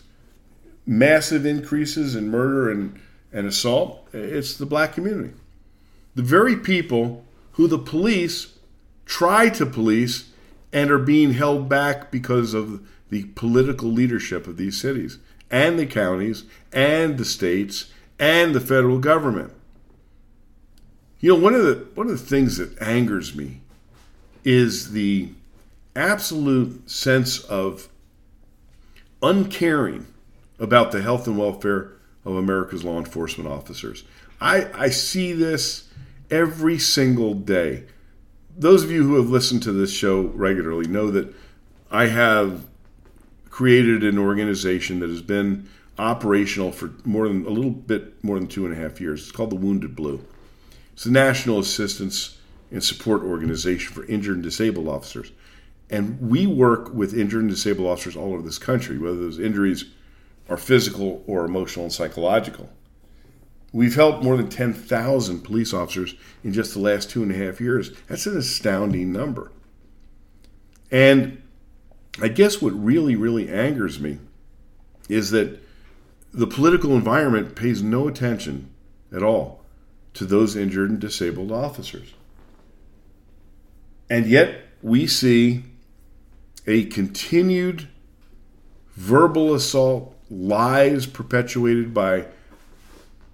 [0.85, 2.99] massive increases in murder and,
[3.37, 4.07] and assault.
[4.13, 5.33] It's the black community.
[6.15, 8.57] The very people who the police
[9.05, 10.31] try to police
[10.73, 15.19] and are being held back because of the political leadership of these cities
[15.51, 19.53] and the counties and the states and the federal government.
[21.19, 23.61] You know, one of the one of the things that angers me
[24.43, 25.29] is the
[25.95, 27.87] absolute sense of
[29.21, 30.07] uncaring
[30.59, 31.96] about the health and welfare
[32.27, 34.03] of America's law enforcement officers.
[34.41, 35.89] I, I see this
[36.29, 37.85] every single day.
[38.57, 41.33] Those of you who have listened to this show regularly know that
[41.89, 42.65] I have
[43.49, 48.47] created an organization that has been operational for more than a little bit more than
[48.47, 49.21] two and a half years.
[49.21, 50.23] It's called the Wounded Blue.
[50.93, 52.37] It's the National Assistance
[52.71, 55.31] and Support Organization for Injured and Disabled Officers.
[55.89, 59.85] And we work with injured and disabled officers all over this country, whether those injuries
[60.49, 62.69] are physical or emotional and psychological.
[63.73, 67.59] We've helped more than 10,000 police officers in just the last two and a half
[67.59, 67.91] years.
[68.07, 69.51] That's an astounding number.
[70.89, 71.41] And
[72.21, 74.19] I guess what really, really angers me
[75.09, 75.59] is that
[76.33, 78.69] the political environment pays no attention
[79.13, 79.63] at all
[80.13, 82.13] to those injured and disabled officers.
[84.09, 85.63] And yet we see
[86.65, 87.87] a continued
[88.95, 92.25] verbal assault, lies perpetuated by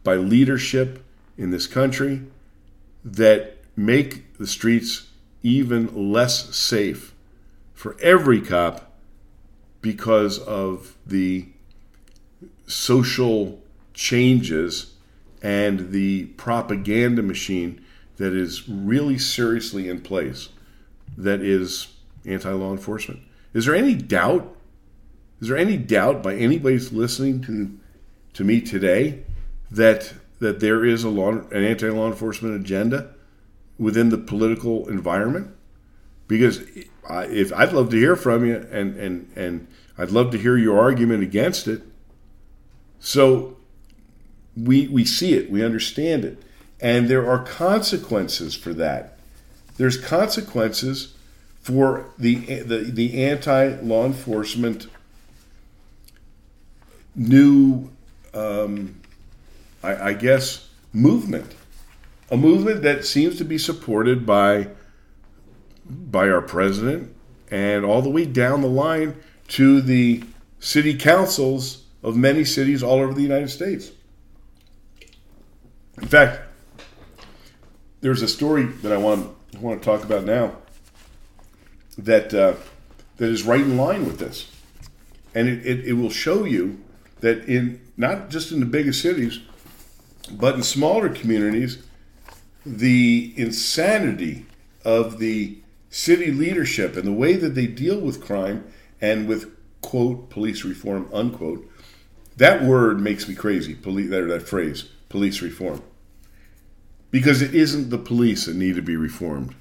[0.04, 1.04] by leadership
[1.38, 2.22] in this country
[3.06, 5.08] that make the streets
[5.42, 7.14] even less safe
[7.74, 8.92] for every cop
[9.82, 11.48] because of the
[12.68, 13.60] social
[13.94, 14.94] changes
[15.42, 17.84] and the propaganda machine
[18.18, 20.50] that is really seriously in place
[21.18, 21.94] that is
[22.26, 23.20] anti law enforcement.
[23.54, 24.56] Is there any doubt?
[25.44, 27.78] Is there any doubt by anybody who's listening to
[28.32, 29.24] to me today
[29.70, 33.10] that that there is a law, an anti law enforcement agenda
[33.78, 35.54] within the political environment?
[36.30, 36.62] Because
[37.10, 39.68] if I'd love to hear from you, and and and
[39.98, 41.82] I'd love to hear your argument against it.
[43.02, 43.58] So
[44.56, 46.42] we we see it, we understand it,
[46.80, 49.20] and there are consequences for that.
[49.76, 51.16] There's consequences
[51.60, 54.88] for the the, the anti law enforcement
[57.16, 57.90] new,
[58.34, 59.00] um,
[59.82, 61.56] I, I guess, movement,
[62.30, 64.70] a movement that seems to be supported by
[65.86, 67.14] by our president
[67.52, 69.16] and all the way down the line
[69.50, 70.24] to the
[70.60, 73.92] city councils of many cities all over the United States.
[76.02, 76.42] In fact,
[78.02, 80.56] there's a story that I want, I want to talk about now
[81.98, 82.56] that uh,
[83.18, 84.52] that is right in line with this,
[85.36, 86.82] and it, it, it will show you
[87.24, 89.40] that in not just in the biggest cities,
[90.30, 91.82] but in smaller communities,
[92.66, 94.46] the insanity
[94.84, 95.58] of the
[95.90, 98.66] city leadership and the way that they deal with crime
[99.00, 99.50] and with
[99.82, 101.70] quote police reform unquote
[102.38, 105.82] that word makes me crazy police that, that phrase police reform.
[107.12, 109.54] Because it isn't the police that need to be reformed.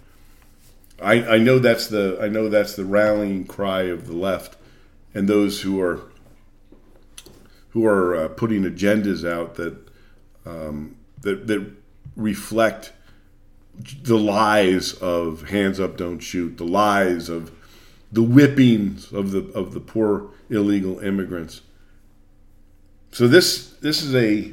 [1.00, 4.56] I, I know that's the I know that's the rallying cry of the left
[5.14, 6.11] and those who are
[7.72, 9.76] who are uh, putting agendas out that
[10.44, 11.72] um, that that
[12.16, 12.92] reflect
[14.02, 17.50] the lies of hands up, don't shoot, the lies of
[18.10, 21.62] the whippings of the of the poor illegal immigrants.
[23.10, 24.52] So this this is a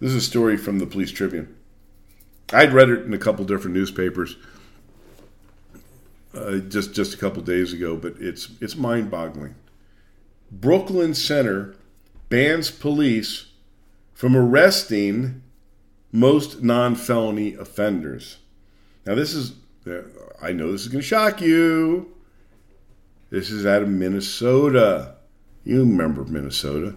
[0.00, 1.54] this is a story from the Police Tribune.
[2.52, 4.36] I'd read it in a couple different newspapers
[6.34, 9.54] uh, just just a couple days ago, but it's it's mind-boggling.
[10.50, 11.74] Brooklyn Center
[12.30, 13.48] bans police
[14.14, 15.42] from arresting
[16.12, 18.38] most non felony offenders.
[19.04, 19.52] Now, this is,
[20.40, 22.14] I know this is going to shock you.
[23.28, 25.16] This is out of Minnesota.
[25.64, 26.94] You remember Minnesota,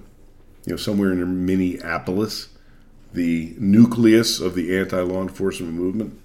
[0.66, 2.50] you know, somewhere in Minneapolis,
[3.14, 6.20] the nucleus of the anti law enforcement movement.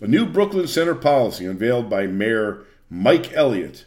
[0.00, 3.86] A new Brooklyn Center policy unveiled by Mayor Mike Elliott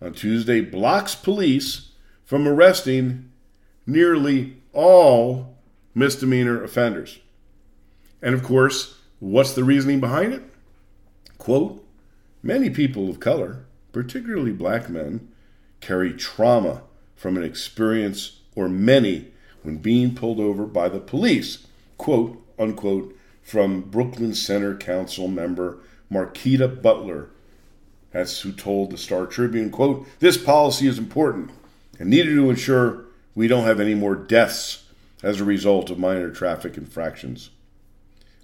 [0.00, 1.90] on Tuesday blocks police
[2.24, 3.30] from arresting
[3.86, 5.56] nearly all
[5.94, 7.20] misdemeanor offenders.
[8.20, 10.42] And of course, what's the reasoning behind it?
[11.38, 11.82] Quote
[12.42, 15.28] Many people of color, particularly black men,
[15.80, 16.82] carry trauma
[17.14, 19.28] from an experience or many
[19.62, 21.66] when being pulled over by the police.
[21.98, 25.78] Quote unquote from Brooklyn Center Council member
[26.10, 27.30] Marquita Butler.
[28.12, 31.50] That's who told the Star Tribune, quote, this policy is important
[31.98, 33.05] and needed to ensure
[33.36, 34.82] we don't have any more deaths
[35.22, 37.50] as a result of minor traffic infractions.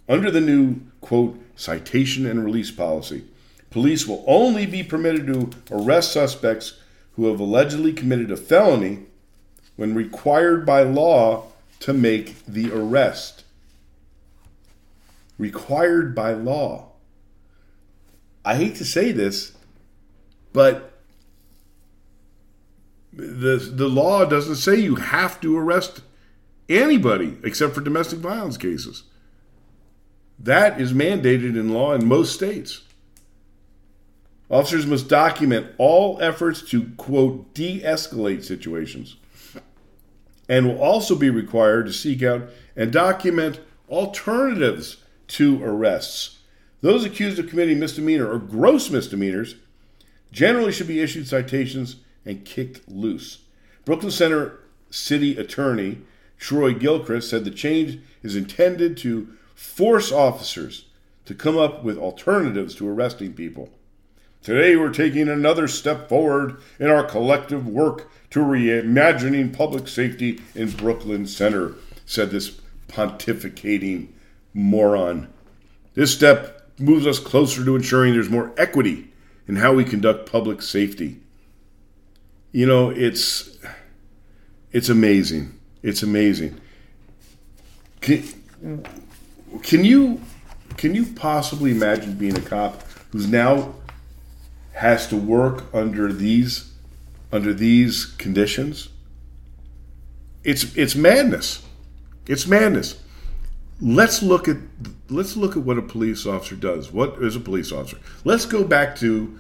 [0.09, 3.25] Under the new, quote, citation and release policy,
[3.71, 6.79] police will only be permitted to arrest suspects
[7.17, 9.01] who have allegedly committed a felony
[9.77, 11.47] when required by law
[11.81, 13.45] to make the arrest.
[15.39, 16.91] Required by law.
[18.45, 19.53] I hate to say this,
[20.53, 20.92] but
[23.13, 26.01] the, the law doesn't say you have to arrest
[26.69, 29.05] anybody except for domestic violence cases.
[30.39, 32.83] That is mandated in law in most states.
[34.51, 39.17] Officers must document all efforts to, quote, de escalate situations
[40.49, 42.43] and will also be required to seek out
[42.77, 44.99] and document alternatives
[45.29, 46.41] to arrests.
[46.81, 49.55] Those accused of committing misdemeanor or gross misdemeanors
[50.33, 53.39] generally should be issued citations and kicked loose.
[53.85, 54.61] Brooklyn Center
[54.91, 55.99] City Attorney
[56.39, 60.87] Troy Gilchrist said the change is intended to force officers
[61.25, 63.71] to come up with alternatives to arresting people.
[64.43, 70.71] Today, we're taking another step forward in our collective work to reimagining public safety in
[70.73, 71.75] Brooklyn Center,
[72.07, 74.09] said this pontificating
[74.53, 75.33] moron.
[75.95, 79.13] This step moves us closer to ensuring there's more equity
[79.47, 81.21] in how we conduct public safety.
[82.53, 83.59] You know, it's
[84.73, 85.59] it's amazing.
[85.83, 86.61] It's amazing.
[88.01, 88.85] Can,
[89.63, 90.21] can you
[90.77, 93.75] can you possibly imagine being a cop who's now
[94.75, 96.73] has to work under these
[97.33, 98.91] under these conditions?
[100.45, 101.65] It's it's madness.
[102.27, 103.01] It's madness.
[103.81, 104.59] Let's look at
[105.09, 106.93] let's look at what a police officer does.
[106.93, 107.99] What is a police officer?
[108.25, 109.39] Let's go back to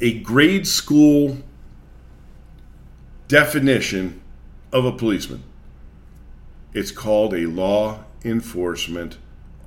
[0.00, 1.38] a grade school
[3.28, 4.20] definition
[4.72, 5.42] of a policeman.
[6.72, 9.18] It's called a law enforcement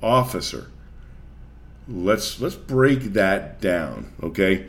[0.02, 0.70] officer.
[1.88, 4.66] Let's let's break that down, okay?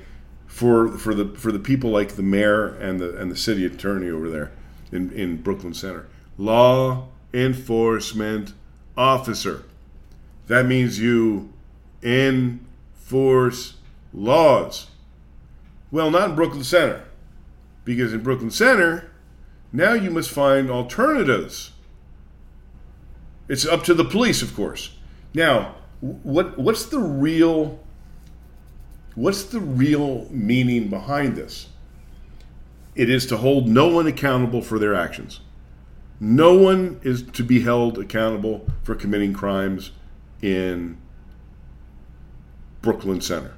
[0.48, 4.10] For for the for the people like the mayor and the and the city attorney
[4.10, 4.52] over there
[4.92, 6.08] in, in Brooklyn Center.
[6.38, 8.54] Law enforcement
[8.98, 9.64] officer.
[10.48, 11.52] That means you
[12.02, 13.76] enforce
[14.14, 14.88] laws.
[15.92, 17.04] Well, not in Brooklyn Center.
[17.86, 19.12] Because in Brooklyn Center,
[19.72, 21.72] now you must find alternatives.
[23.48, 24.96] It's up to the police, of course.
[25.34, 27.80] Now, what what's the real
[29.16, 31.70] what's the real meaning behind this?
[32.96, 35.42] It is to hold no one accountable for their actions.
[36.20, 39.92] No one is to be held accountable for committing crimes
[40.42, 40.98] in
[42.82, 43.56] Brooklyn Center,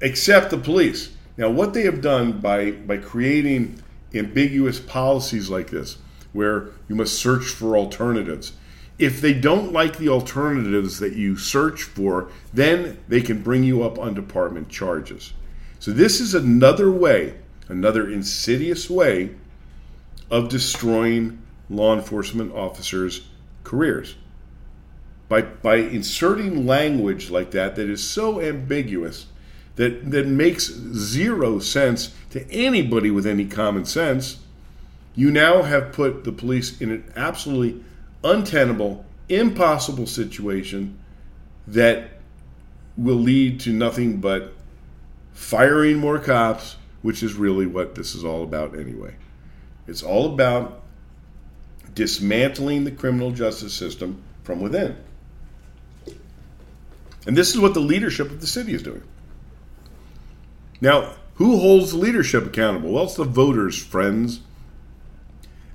[0.00, 1.14] except the police.
[1.38, 3.80] Now, what they have done by, by creating
[4.12, 5.98] ambiguous policies like this,
[6.32, 8.52] where you must search for alternatives,
[8.98, 13.84] if they don't like the alternatives that you search for, then they can bring you
[13.84, 15.32] up on department charges.
[15.78, 17.36] So, this is another way,
[17.68, 19.36] another insidious way
[20.32, 23.28] of destroying law enforcement officers'
[23.62, 24.16] careers.
[25.28, 29.26] By, by inserting language like that that is so ambiguous
[29.78, 34.38] that, that makes zero sense to anybody with any common sense,
[35.14, 37.80] you now have put the police in an absolutely
[38.24, 40.98] untenable, impossible situation
[41.68, 42.10] that
[42.96, 44.52] will lead to nothing but
[45.32, 49.14] firing more cops, which is really what this is all about anyway.
[49.86, 50.82] It's all about
[51.94, 54.96] dismantling the criminal justice system from within.
[57.28, 59.04] And this is what the leadership of the city is doing.
[60.80, 62.92] Now, who holds leadership accountable?
[62.92, 64.40] Well, it's the voters, friends.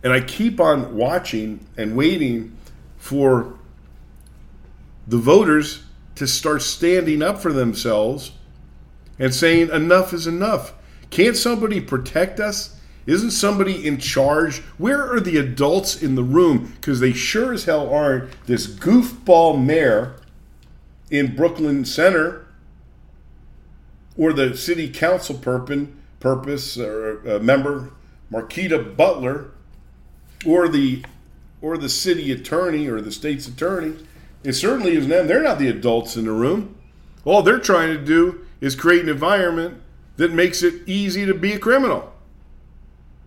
[0.04, 2.58] And I keep on watching and waiting
[2.97, 3.58] for
[5.08, 5.84] the voters
[6.16, 8.34] to start standing up for themselves
[9.18, 10.74] and saying, enough is enough.
[11.10, 12.80] Can't somebody protect us?
[13.06, 14.60] Isn't somebody in charge?
[14.78, 16.74] Where are the adults in the room?
[16.76, 20.16] Because they sure as hell aren't this goofball mayor
[21.12, 22.43] in Brooklyn Center
[24.18, 25.88] or the city council purpose,
[26.20, 27.91] purpose or uh, member
[28.32, 29.51] Marquita Butler
[30.45, 31.03] or the
[31.61, 33.95] or the city attorney or the state's attorney.
[34.43, 35.28] It certainly isn't them.
[35.28, 36.76] They're not the adults in the room.
[37.24, 39.82] All they're trying to do is create an environment
[40.18, 42.14] that makes it easy to be a criminal.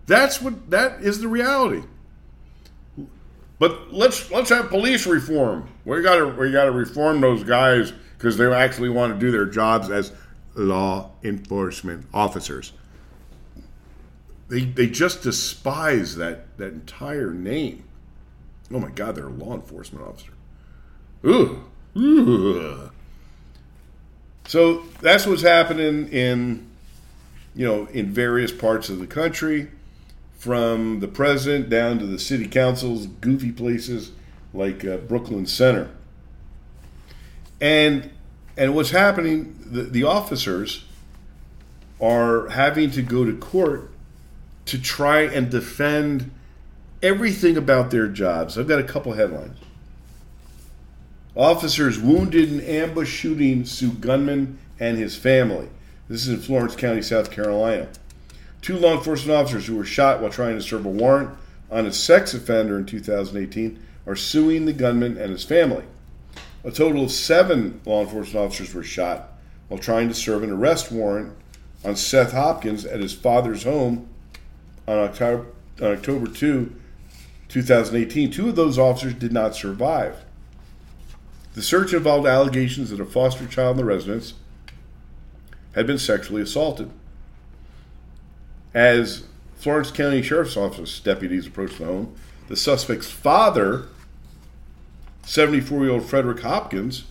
[0.05, 1.83] That's what that is the reality.
[3.59, 5.67] But let's let's have police reform.
[5.83, 9.31] We got to we got to reform those guys because they actually want to do
[9.31, 10.11] their jobs as
[10.57, 12.73] law enforcement officers.
[14.49, 17.83] They they just despise that that entire name.
[18.71, 20.31] Oh my God, they're a law enforcement officer.
[21.25, 21.63] Ooh.
[24.47, 26.67] So that's what's happening in
[27.55, 29.69] you know in various parts of the country
[30.37, 34.11] from the president down to the city councils, goofy places
[34.53, 35.89] like uh, Brooklyn Center.
[37.59, 38.11] And
[38.57, 39.55] and what's happening?
[39.65, 40.85] The, the officers
[42.01, 43.91] are having to go to court
[44.65, 46.31] to try and defend
[47.01, 48.57] everything about their jobs.
[48.57, 49.57] I've got a couple headlines.
[51.35, 55.69] Officers wounded in ambush shooting sue gunman and his family.
[56.09, 57.89] This is in Florence County, South Carolina.
[58.61, 61.29] Two law enforcement officers who were shot while trying to serve a warrant
[61.69, 65.83] on a sex offender in 2018 are suing the gunman and his family.
[66.67, 69.31] A total of seven law enforcement officers were shot
[69.69, 71.33] while trying to serve an arrest warrant
[71.85, 74.09] on Seth Hopkins at his father's home
[74.85, 75.45] on October,
[75.81, 76.75] on October 2,
[77.47, 78.31] 2018.
[78.31, 80.25] Two of those officers did not survive.
[81.53, 84.33] The search involved allegations that a foster child in the residence
[85.73, 86.91] had been sexually assaulted.
[88.73, 89.23] As
[89.55, 92.13] Florence County Sheriff's Office deputies approached the home,
[92.49, 93.87] the suspect's father,
[95.27, 97.03] 74 year old Frederick Hopkins,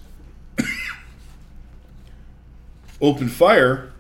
[3.01, 3.93] opened fire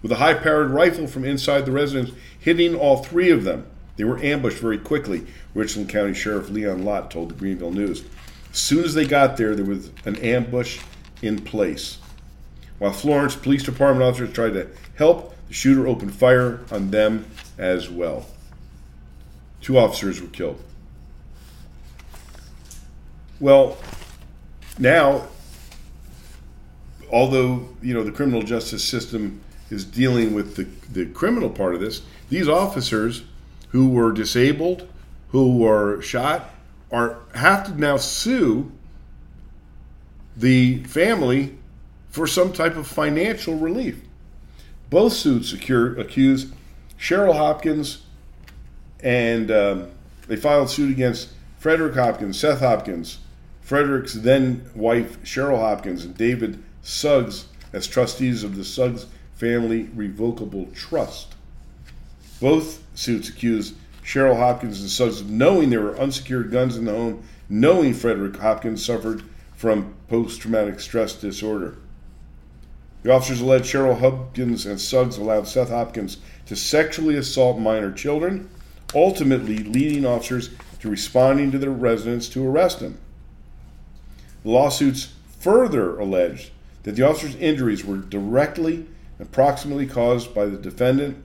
[0.00, 3.66] with a high powered rifle from inside the residence, hitting all three of them.
[3.96, 8.04] They were ambushed very quickly, Richland County Sheriff Leon Lott told the Greenville News.
[8.52, 10.80] As soon as they got there, there was an ambush
[11.20, 11.98] in place.
[12.78, 17.26] While Florence Police Department officers tried to help, the shooter opened fire on them
[17.58, 18.26] as well.
[19.60, 20.62] Two officers were killed.
[23.44, 23.76] Well,
[24.78, 25.28] now,
[27.12, 31.82] although you know the criminal justice system is dealing with the, the criminal part of
[31.82, 33.22] this, these officers
[33.68, 34.88] who were disabled,
[35.28, 36.54] who were shot,
[36.90, 38.72] are have to now sue
[40.34, 41.58] the family
[42.08, 44.00] for some type of financial relief.
[44.88, 46.46] Both suits accuse, accuse
[46.98, 48.06] Cheryl Hopkins
[49.00, 49.90] and um,
[50.28, 51.28] they filed suit against
[51.58, 53.18] Frederick Hopkins, Seth Hopkins,
[53.64, 60.66] Frederick's then wife Cheryl Hopkins, and David Suggs as trustees of the Suggs Family Revocable
[60.74, 61.34] Trust.
[62.42, 63.72] Both suits accuse
[64.04, 68.36] Cheryl Hopkins and Suggs of knowing there were unsecured guns in the home, knowing Frederick
[68.36, 69.22] Hopkins suffered
[69.56, 71.78] from post traumatic stress disorder.
[73.02, 78.50] The officers alleged Cheryl Hopkins and Suggs allowed Seth Hopkins to sexually assault minor children,
[78.94, 80.50] ultimately leading officers
[80.80, 82.98] to responding to their residence to arrest him.
[84.44, 86.50] The lawsuits further alleged
[86.84, 88.86] that the officer's injuries were directly
[89.18, 91.16] and proximately caused by the defendant,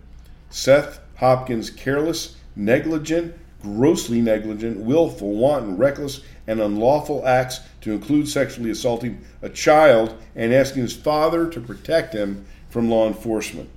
[0.50, 8.72] Seth Hopkins' careless, negligent, grossly negligent, willful, wanton, reckless, and unlawful acts to include sexually
[8.72, 13.70] assaulting a child and asking his father to protect him from law enforcement.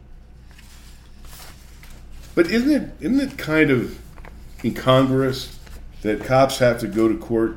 [2.35, 3.99] But isn't it isn't it kind of
[4.65, 5.59] incongruous
[6.03, 7.57] that cops have to go to court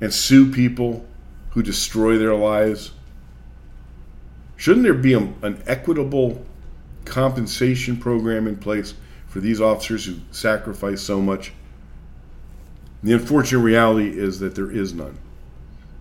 [0.00, 1.06] and sue people
[1.50, 2.92] who destroy their lives?
[4.56, 6.44] Shouldn't there be a, an equitable
[7.04, 8.94] compensation program in place
[9.26, 11.52] for these officers who sacrifice so much?
[13.02, 15.18] The unfortunate reality is that there is none.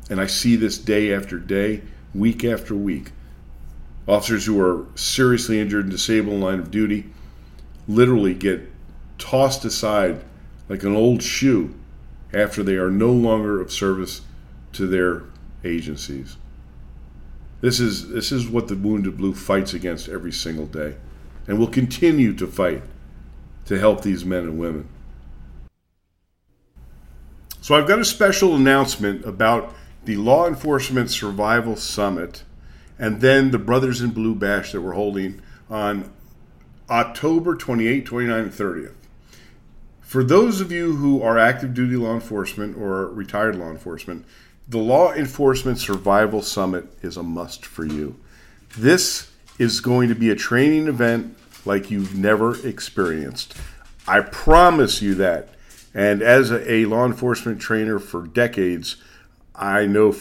[0.09, 1.81] And I see this day after day,
[2.13, 3.11] week after week.
[4.07, 7.05] Officers who are seriously injured and disabled in line of duty
[7.87, 8.61] literally get
[9.17, 10.23] tossed aside
[10.69, 11.73] like an old shoe
[12.35, 14.21] after they are no longer of service
[14.73, 15.23] to their
[15.63, 16.35] agencies.
[17.61, 20.95] This is this is what the Wounded Blue fights against every single day
[21.47, 22.83] and will continue to fight
[23.65, 24.87] to help these men and women.
[27.61, 29.73] So I've got a special announcement about
[30.03, 32.43] the Law Enforcement Survival Summit
[32.99, 36.11] and then the Brothers in Blue Bash that we're holding on
[36.89, 38.93] October 28, 29, and 30th.
[40.05, 44.23] For those of you who are active duty law enforcement or retired law enforcement,
[44.67, 48.15] the Law Enforcement Survival Summit is a must for you.
[48.77, 51.35] This is going to be a training event
[51.65, 53.57] like you've never experienced.
[54.07, 55.49] I promise you that.
[55.93, 58.97] And as a, law enforcement trainer for decades,
[59.55, 60.15] I know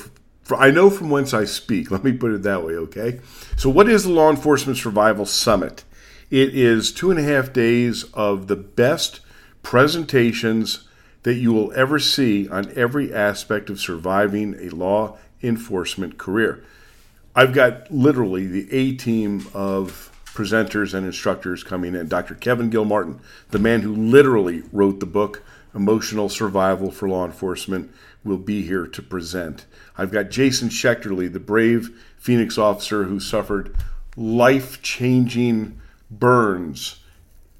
[0.57, 1.91] I know from whence I speak.
[1.91, 3.21] Let me put it that way, okay?
[3.57, 5.85] So, what is the Law Enforcement Survival Summit?
[6.31, 9.21] It is two and a half days of the best
[9.65, 10.87] presentations
[11.25, 16.63] that you will ever see on every aspect of surviving a law enforcement career.
[17.35, 22.09] I've got literally the A team of presenters and instructors coming in.
[22.09, 22.35] Dr.
[22.35, 25.43] Kevin Gilmartin, the man who literally wrote the book
[25.75, 27.91] Emotional Survival for Law Enforcement,
[28.23, 29.65] will be here to present.
[29.97, 33.75] I've got Jason Schechterle, the brave Phoenix officer who suffered
[34.17, 37.01] life changing burns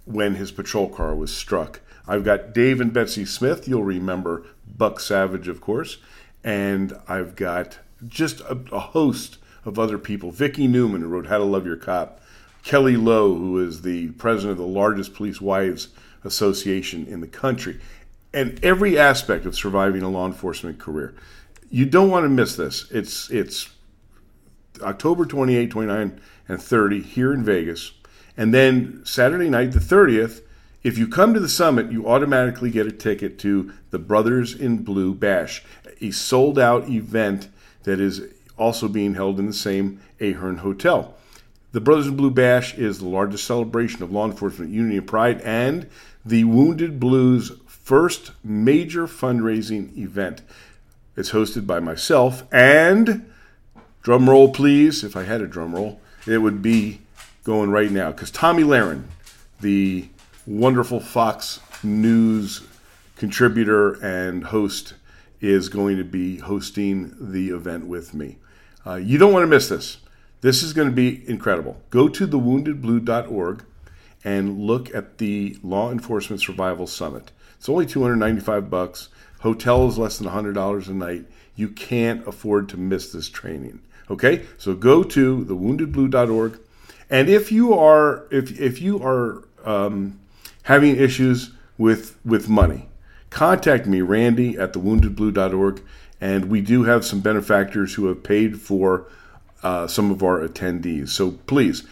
[0.05, 1.81] when his patrol car was struck.
[2.07, 3.67] I've got Dave and Betsy Smith.
[3.67, 5.99] You'll remember Buck Savage, of course.
[6.43, 10.31] And I've got just a, a host of other people.
[10.31, 12.21] Vicki Newman, who wrote How to Love Your Cop.
[12.63, 15.89] Kelly Lowe, who is the president of the largest police wives
[16.25, 17.79] association in the country.
[18.33, 21.15] And every aspect of surviving a law enforcement career.
[21.71, 22.91] You don't want to miss this.
[22.91, 23.71] It's it's
[24.81, 27.93] October 28, 29, and 30 here in Vegas.
[28.37, 30.41] And then Saturday night, the 30th,
[30.85, 34.85] if you come to the summit, you automatically get a ticket to the Brothers in
[34.85, 35.65] Blue Bash,
[36.03, 37.49] a sold out event
[37.85, 38.23] that is
[38.59, 41.15] also being held in the same Ahern Hotel.
[41.73, 45.41] The Brothers in Blue Bash is the largest celebration of law enforcement unity and pride
[45.41, 45.89] and
[46.25, 50.43] the Wounded Blues' first major fundraising event.
[51.17, 53.31] It's hosted by myself and,
[54.03, 57.01] drum roll please, if I had a drum roll, it would be
[57.43, 59.05] going right now because Tomi Lahren,
[59.61, 60.09] the
[60.47, 62.67] wonderful Fox News
[63.17, 64.95] contributor and host,
[65.41, 68.37] is going to be hosting the event with me.
[68.87, 69.99] Uh, you don't want to miss this.
[70.41, 71.81] This is going to be incredible.
[71.91, 73.65] Go to thewoundedblue.org
[74.25, 77.31] and look at the Law Enforcement Survival Summit.
[77.59, 79.09] It's only 295 bucks.
[79.41, 81.27] Hotel is less than $100 a night.
[81.57, 83.81] You can't afford to miss this training.
[84.11, 84.45] Okay?
[84.59, 86.59] So go to thewoundedblue.org
[87.11, 90.19] and if you are if if you are um,
[90.65, 92.89] having issues with with money,
[93.31, 95.83] contact me, Randy at thewoundedblue.org,
[96.21, 99.07] and we do have some benefactors who have paid for
[99.63, 101.09] uh, some of our attendees.
[101.09, 101.85] So please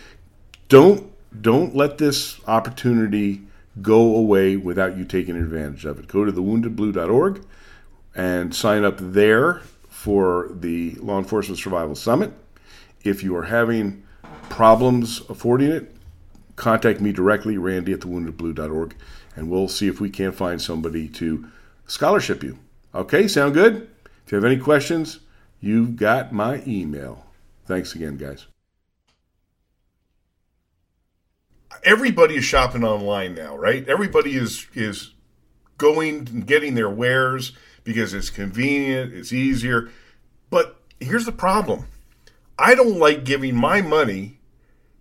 [0.69, 1.11] don't
[1.41, 3.43] don't let this opportunity
[3.81, 6.09] go away without you taking advantage of it.
[6.09, 7.45] Go to thewoundedblue.org
[8.15, 12.33] and sign up there for the Law Enforcement Survival Summit.
[13.03, 14.03] If you are having
[14.51, 15.97] problems affording it,
[16.63, 18.95] contact me directly, randy at thewoundedblue.org,
[19.35, 21.49] and we'll see if we can't find somebody to
[21.89, 22.57] scholarship you.
[22.95, 23.91] Okay, sound good?
[24.25, 25.19] If you have any questions,
[25.61, 27.27] you've got my email.
[27.67, 28.47] Thanks again, guys.
[31.83, 33.89] Everybody is shopping online now, right?
[33.89, 35.15] Everybody is is
[35.79, 37.53] going and getting their wares
[37.83, 39.91] because it's convenient, it's easier.
[40.49, 41.87] But here's the problem.
[42.57, 44.39] I don't like giving my money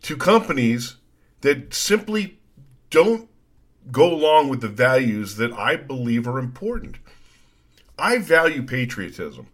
[0.02, 0.96] to companies
[1.42, 2.40] that simply
[2.90, 3.30] don't
[3.92, 6.98] go along with the values that I believe are important.
[7.98, 9.48] I value patriotism.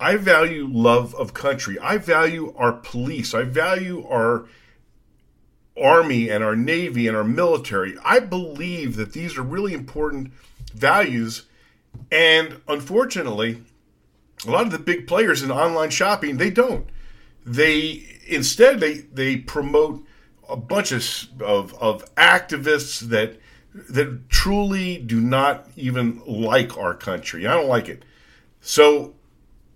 [0.00, 1.78] I value love of country.
[1.78, 3.32] I value our police.
[3.34, 4.46] I value our
[5.80, 7.96] army and our navy and our military.
[8.04, 10.32] I believe that these are really important
[10.72, 11.46] values
[12.10, 13.62] and unfortunately
[14.46, 16.88] a lot of the big players in online shopping they don't.
[17.46, 20.04] They instead they they promote
[20.48, 23.38] a bunch of, of, of activists that
[23.74, 27.44] that truly do not even like our country.
[27.46, 28.04] I don't like it.
[28.60, 29.14] So,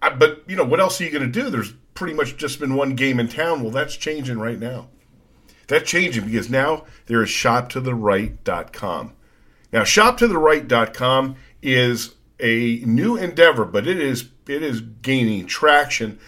[0.01, 1.51] I, but you know what else are you going to do?
[1.51, 3.63] There's pretty much just been one game in town.
[3.63, 4.89] Well, that's changing right now.
[5.67, 9.13] That's changing because now there is shoptotheright.com.
[9.73, 16.19] Now, shoptotheright.com is a new endeavor, but it is it is gaining traction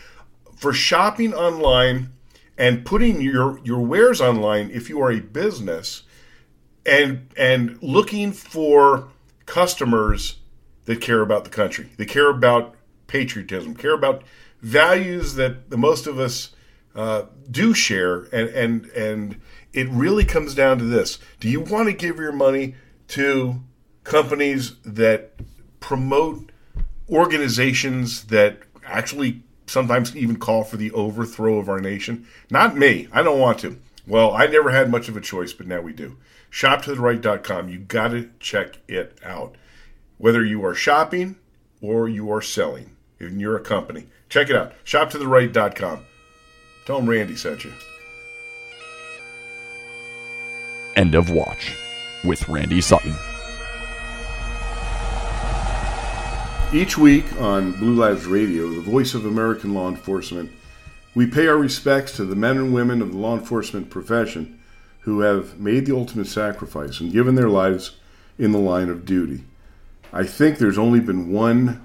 [0.56, 2.12] for shopping online
[2.60, 6.02] and putting your your wares online if you are a business
[6.84, 9.08] and and looking for
[9.46, 10.36] customers
[10.84, 11.88] that care about the country.
[11.96, 12.74] They care about
[13.06, 14.24] patriotism, care about
[14.60, 16.50] values that the most of us
[16.94, 19.40] uh, do share, and and and
[19.72, 22.74] it really comes down to this: Do you want to give your money
[23.08, 23.62] to
[24.04, 25.32] companies that
[25.80, 26.52] promote
[27.08, 32.26] organizations that actually sometimes even call for the overthrow of our nation.
[32.50, 33.08] Not me.
[33.12, 33.78] I don't want to.
[34.06, 36.16] Well, I never had much of a choice, but now we do.
[36.50, 37.68] ShopToTheRight.com.
[37.68, 39.54] You got to check it out.
[40.18, 41.36] Whether you are shopping
[41.80, 44.72] or you are selling, and you're a company, check it out.
[44.84, 46.04] ShopToTheRight.com.
[46.86, 47.72] Tell them Randy sent you.
[50.96, 51.76] End of Watch
[52.24, 53.14] with Randy Sutton.
[56.72, 60.52] Each week on Blue Lives Radio, the voice of American law enforcement,
[61.16, 64.60] we pay our respects to the men and women of the law enforcement profession
[65.00, 67.96] who have made the ultimate sacrifice and given their lives
[68.38, 69.42] in the line of duty.
[70.12, 71.84] I think there's only been one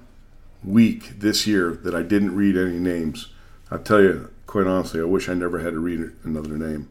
[0.64, 3.30] week this year that I didn't read any names.
[3.72, 6.90] I'll tell you, quite honestly, I wish I never had to read another name.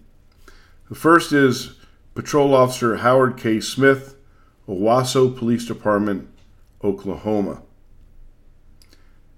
[0.89, 1.77] The first is
[2.17, 3.61] Patrol Officer Howard K.
[3.61, 4.17] Smith,
[4.69, 6.29] Owasso Police Department,
[6.83, 7.63] Oklahoma.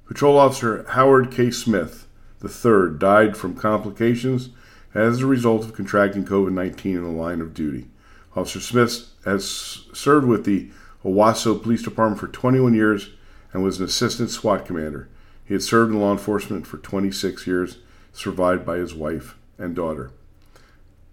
[0.07, 1.50] Patrol Officer Howard K.
[1.50, 2.07] Smith
[2.44, 4.50] III died from complications
[4.94, 7.88] as a result of contracting COVID 19 in the line of duty.
[8.36, 10.70] Officer Smith has served with the
[11.04, 13.11] Owasso Police Department for 21 years
[13.52, 15.09] and was an assistant SWAT commander.
[15.44, 17.78] He had served in law enforcement for 26 years,
[18.12, 20.11] survived by his wife and daughter.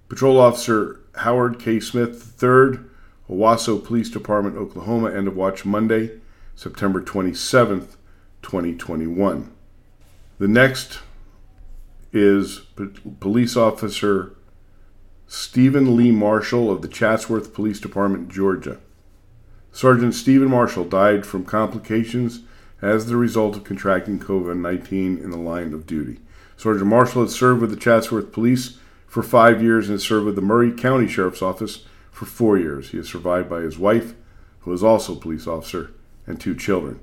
[0.07, 1.79] Patrol Officer Howard K.
[1.79, 2.79] Smith III,
[3.29, 6.19] Owasso Police Department, Oklahoma, end of watch Monday,
[6.55, 7.95] September 27th,
[8.43, 9.51] 2021.
[10.37, 10.99] The next
[12.11, 12.61] is
[13.19, 14.35] Police Officer
[15.25, 18.77] Stephen Lee Marshall of the Chatsworth Police Department, Georgia.
[19.71, 22.41] Sergeant Stephen Marshall died from complications
[22.83, 26.19] as the result of contracting COVID 19 in the line of duty.
[26.55, 28.77] Sergeant Marshall had served with the Chatsworth Police
[29.07, 32.89] for five years and served with the Murray County Sheriff's Office for four years.
[32.89, 34.13] He is survived by his wife,
[34.61, 35.91] who is also a police officer,
[36.27, 36.99] and two children.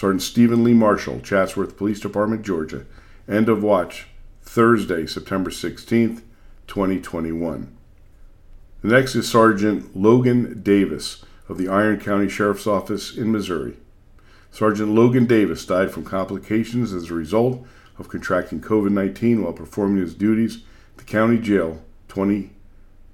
[0.00, 2.86] Sergeant Stephen Lee Marshall, Chatsworth Police Department, Georgia.
[3.28, 4.06] End of watch,
[4.40, 6.22] Thursday, September 16th,
[6.66, 7.76] 2021.
[8.80, 13.76] The next is Sergeant Logan Davis of the Iron County Sheriff's Office in Missouri.
[14.50, 17.62] Sergeant Logan Davis died from complications as a result
[17.98, 22.52] of contracting COVID 19 while performing his duties at the county jail, 20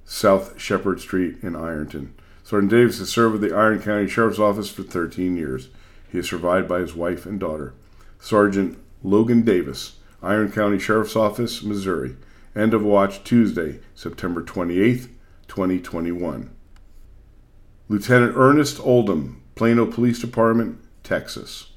[0.04, 2.14] South Shepherd Street in Ironton.
[2.44, 5.68] Sergeant Davis has served with the Iron County Sheriff's Office for 13 years.
[6.10, 7.74] He is survived by his wife and daughter.
[8.18, 12.16] Sergeant Logan Davis, Iron County Sheriff's Office, Missouri.
[12.54, 15.08] End of watch Tuesday, September 28th,
[15.48, 16.50] 2021.
[17.88, 21.72] Lieutenant Ernest Oldham, Plano Police Department, Texas.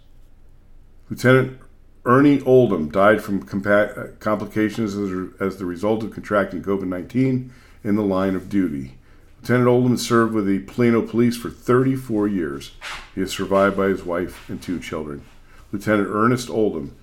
[1.10, 1.60] Lieutenant
[2.06, 7.52] Ernie Oldham died from compa- uh, complications as, as the result of contracting COVID 19
[7.84, 8.96] in the line of duty.
[9.42, 12.72] Lieutenant Oldham served with the Plano Police for 34 years.
[13.16, 15.24] He is survived by his wife and two children.
[15.72, 16.96] Lieutenant Ernest Oldham,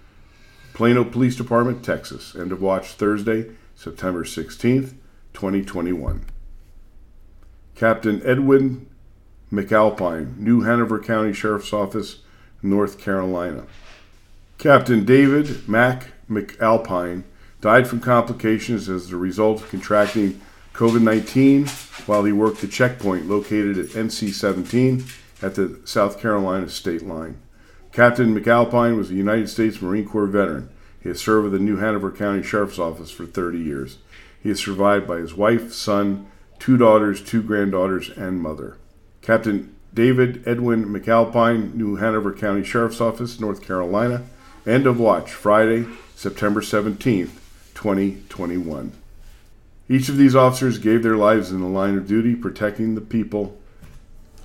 [0.75, 2.37] Plano Police Department, Texas.
[2.37, 4.95] End of watch Thursday, September 16th,
[5.33, 6.27] 2021.
[7.75, 8.87] Captain Edwin
[9.51, 12.19] McAlpine, New Hanover County Sheriff's Office,
[12.63, 13.65] North Carolina.
[14.59, 17.25] Captain David Mac McAlpine
[17.61, 20.41] died from complications as a result of contracting
[20.77, 21.67] COVID 19
[22.05, 25.07] while he worked the checkpoint located at NC 17
[25.41, 27.41] at the South Carolina state line.
[27.93, 30.69] Captain McAlpine was a United States Marine Corps veteran.
[31.01, 33.97] He has served with the New Hanover County Sheriff's Office for 30 years.
[34.43, 36.27] He is survived by his wife, son,
[36.59, 38.77] two daughters, two granddaughters, and mother.
[39.23, 44.25] Captain David Edwin McAlpine, New Hanover County Sheriff's Office, North Carolina.
[44.67, 47.31] End of watch, Friday, September 17th,
[47.73, 48.93] 2021.
[49.89, 53.57] Each of these officers gave their lives in the line of duty protecting the people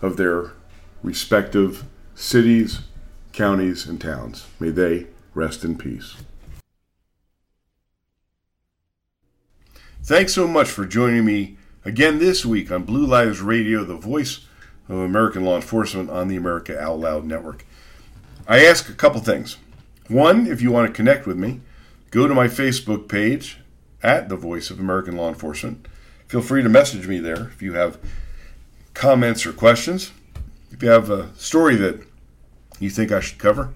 [0.02, 0.52] of their
[1.02, 1.84] respective
[2.14, 2.82] cities,
[3.34, 4.46] counties, and towns.
[4.60, 6.16] May they rest in peace.
[10.04, 14.42] Thanks so much for joining me again this week on Blue Lives Radio, the voice
[14.90, 17.66] of American law enforcement on the America Out Loud Network.
[18.48, 19.58] I ask a couple things.
[20.08, 21.62] One, if you want to connect with me,
[22.10, 23.60] go to my Facebook page
[24.04, 25.88] at the Voice of American Law Enforcement.
[26.28, 28.00] Feel free to message me there if you have
[28.94, 30.12] comments or questions.
[30.72, 32.02] If you have a story that
[32.80, 33.74] you think I should cover,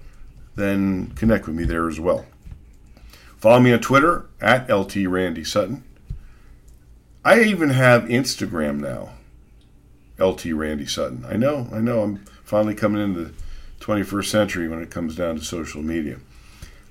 [0.56, 2.26] then connect with me there as well.
[3.36, 5.84] Follow me on Twitter at LT Randy Sutton.
[7.24, 9.10] I even have Instagram now,
[10.18, 11.24] LT Randy Sutton.
[11.28, 13.32] I know, I know, I'm finally coming into the
[13.80, 16.18] 21st century when it comes down to social media.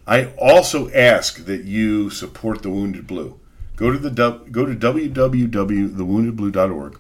[0.08, 3.40] I also ask that you support the Wounded Blue.
[3.76, 4.12] Go to the
[4.52, 7.00] go to www.thewoundedblue.org.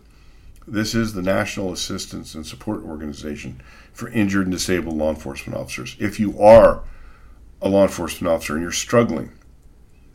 [0.67, 3.61] This is the National Assistance and Support Organization
[3.93, 5.95] for injured and disabled law enforcement officers.
[5.99, 6.81] If you are
[7.61, 9.33] a law enforcement officer and you're struggling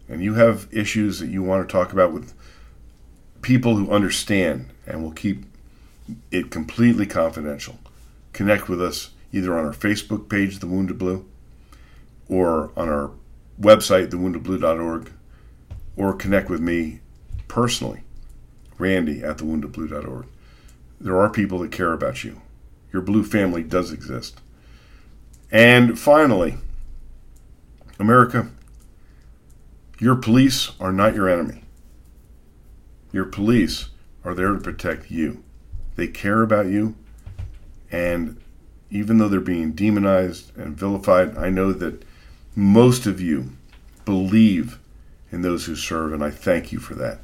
[0.09, 2.35] and you have issues that you want to talk about with
[3.43, 5.45] people who understand and will keep
[6.33, 7.79] it completely confidential,
[8.33, 11.25] connect with us either on our Facebook page, The Wounded Blue,
[12.31, 13.11] or on our
[13.61, 15.13] website, thewoundedblue.org,
[15.97, 17.01] or connect with me
[17.49, 18.05] personally,
[18.79, 20.27] Randy at thewoundedblue.org.
[21.01, 22.41] There are people that care about you.
[22.93, 24.41] Your blue family does exist.
[25.51, 26.59] And finally,
[27.99, 28.51] America,
[29.99, 31.65] your police are not your enemy.
[33.13, 33.89] Your police
[34.25, 35.43] are there to protect you.
[35.97, 36.95] They care about you,
[37.91, 38.41] and
[38.91, 42.05] even though they're being demonized and vilified, I know that
[42.55, 43.51] most of you
[44.05, 44.79] believe
[45.31, 47.21] in those who serve, and I thank you for that.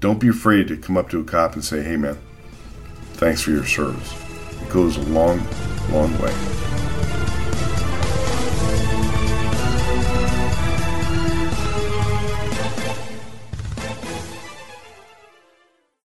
[0.00, 2.18] Don't be afraid to come up to a cop and say, hey, man,
[3.14, 4.14] thanks for your service.
[4.62, 5.40] It goes a long,
[5.90, 6.75] long way.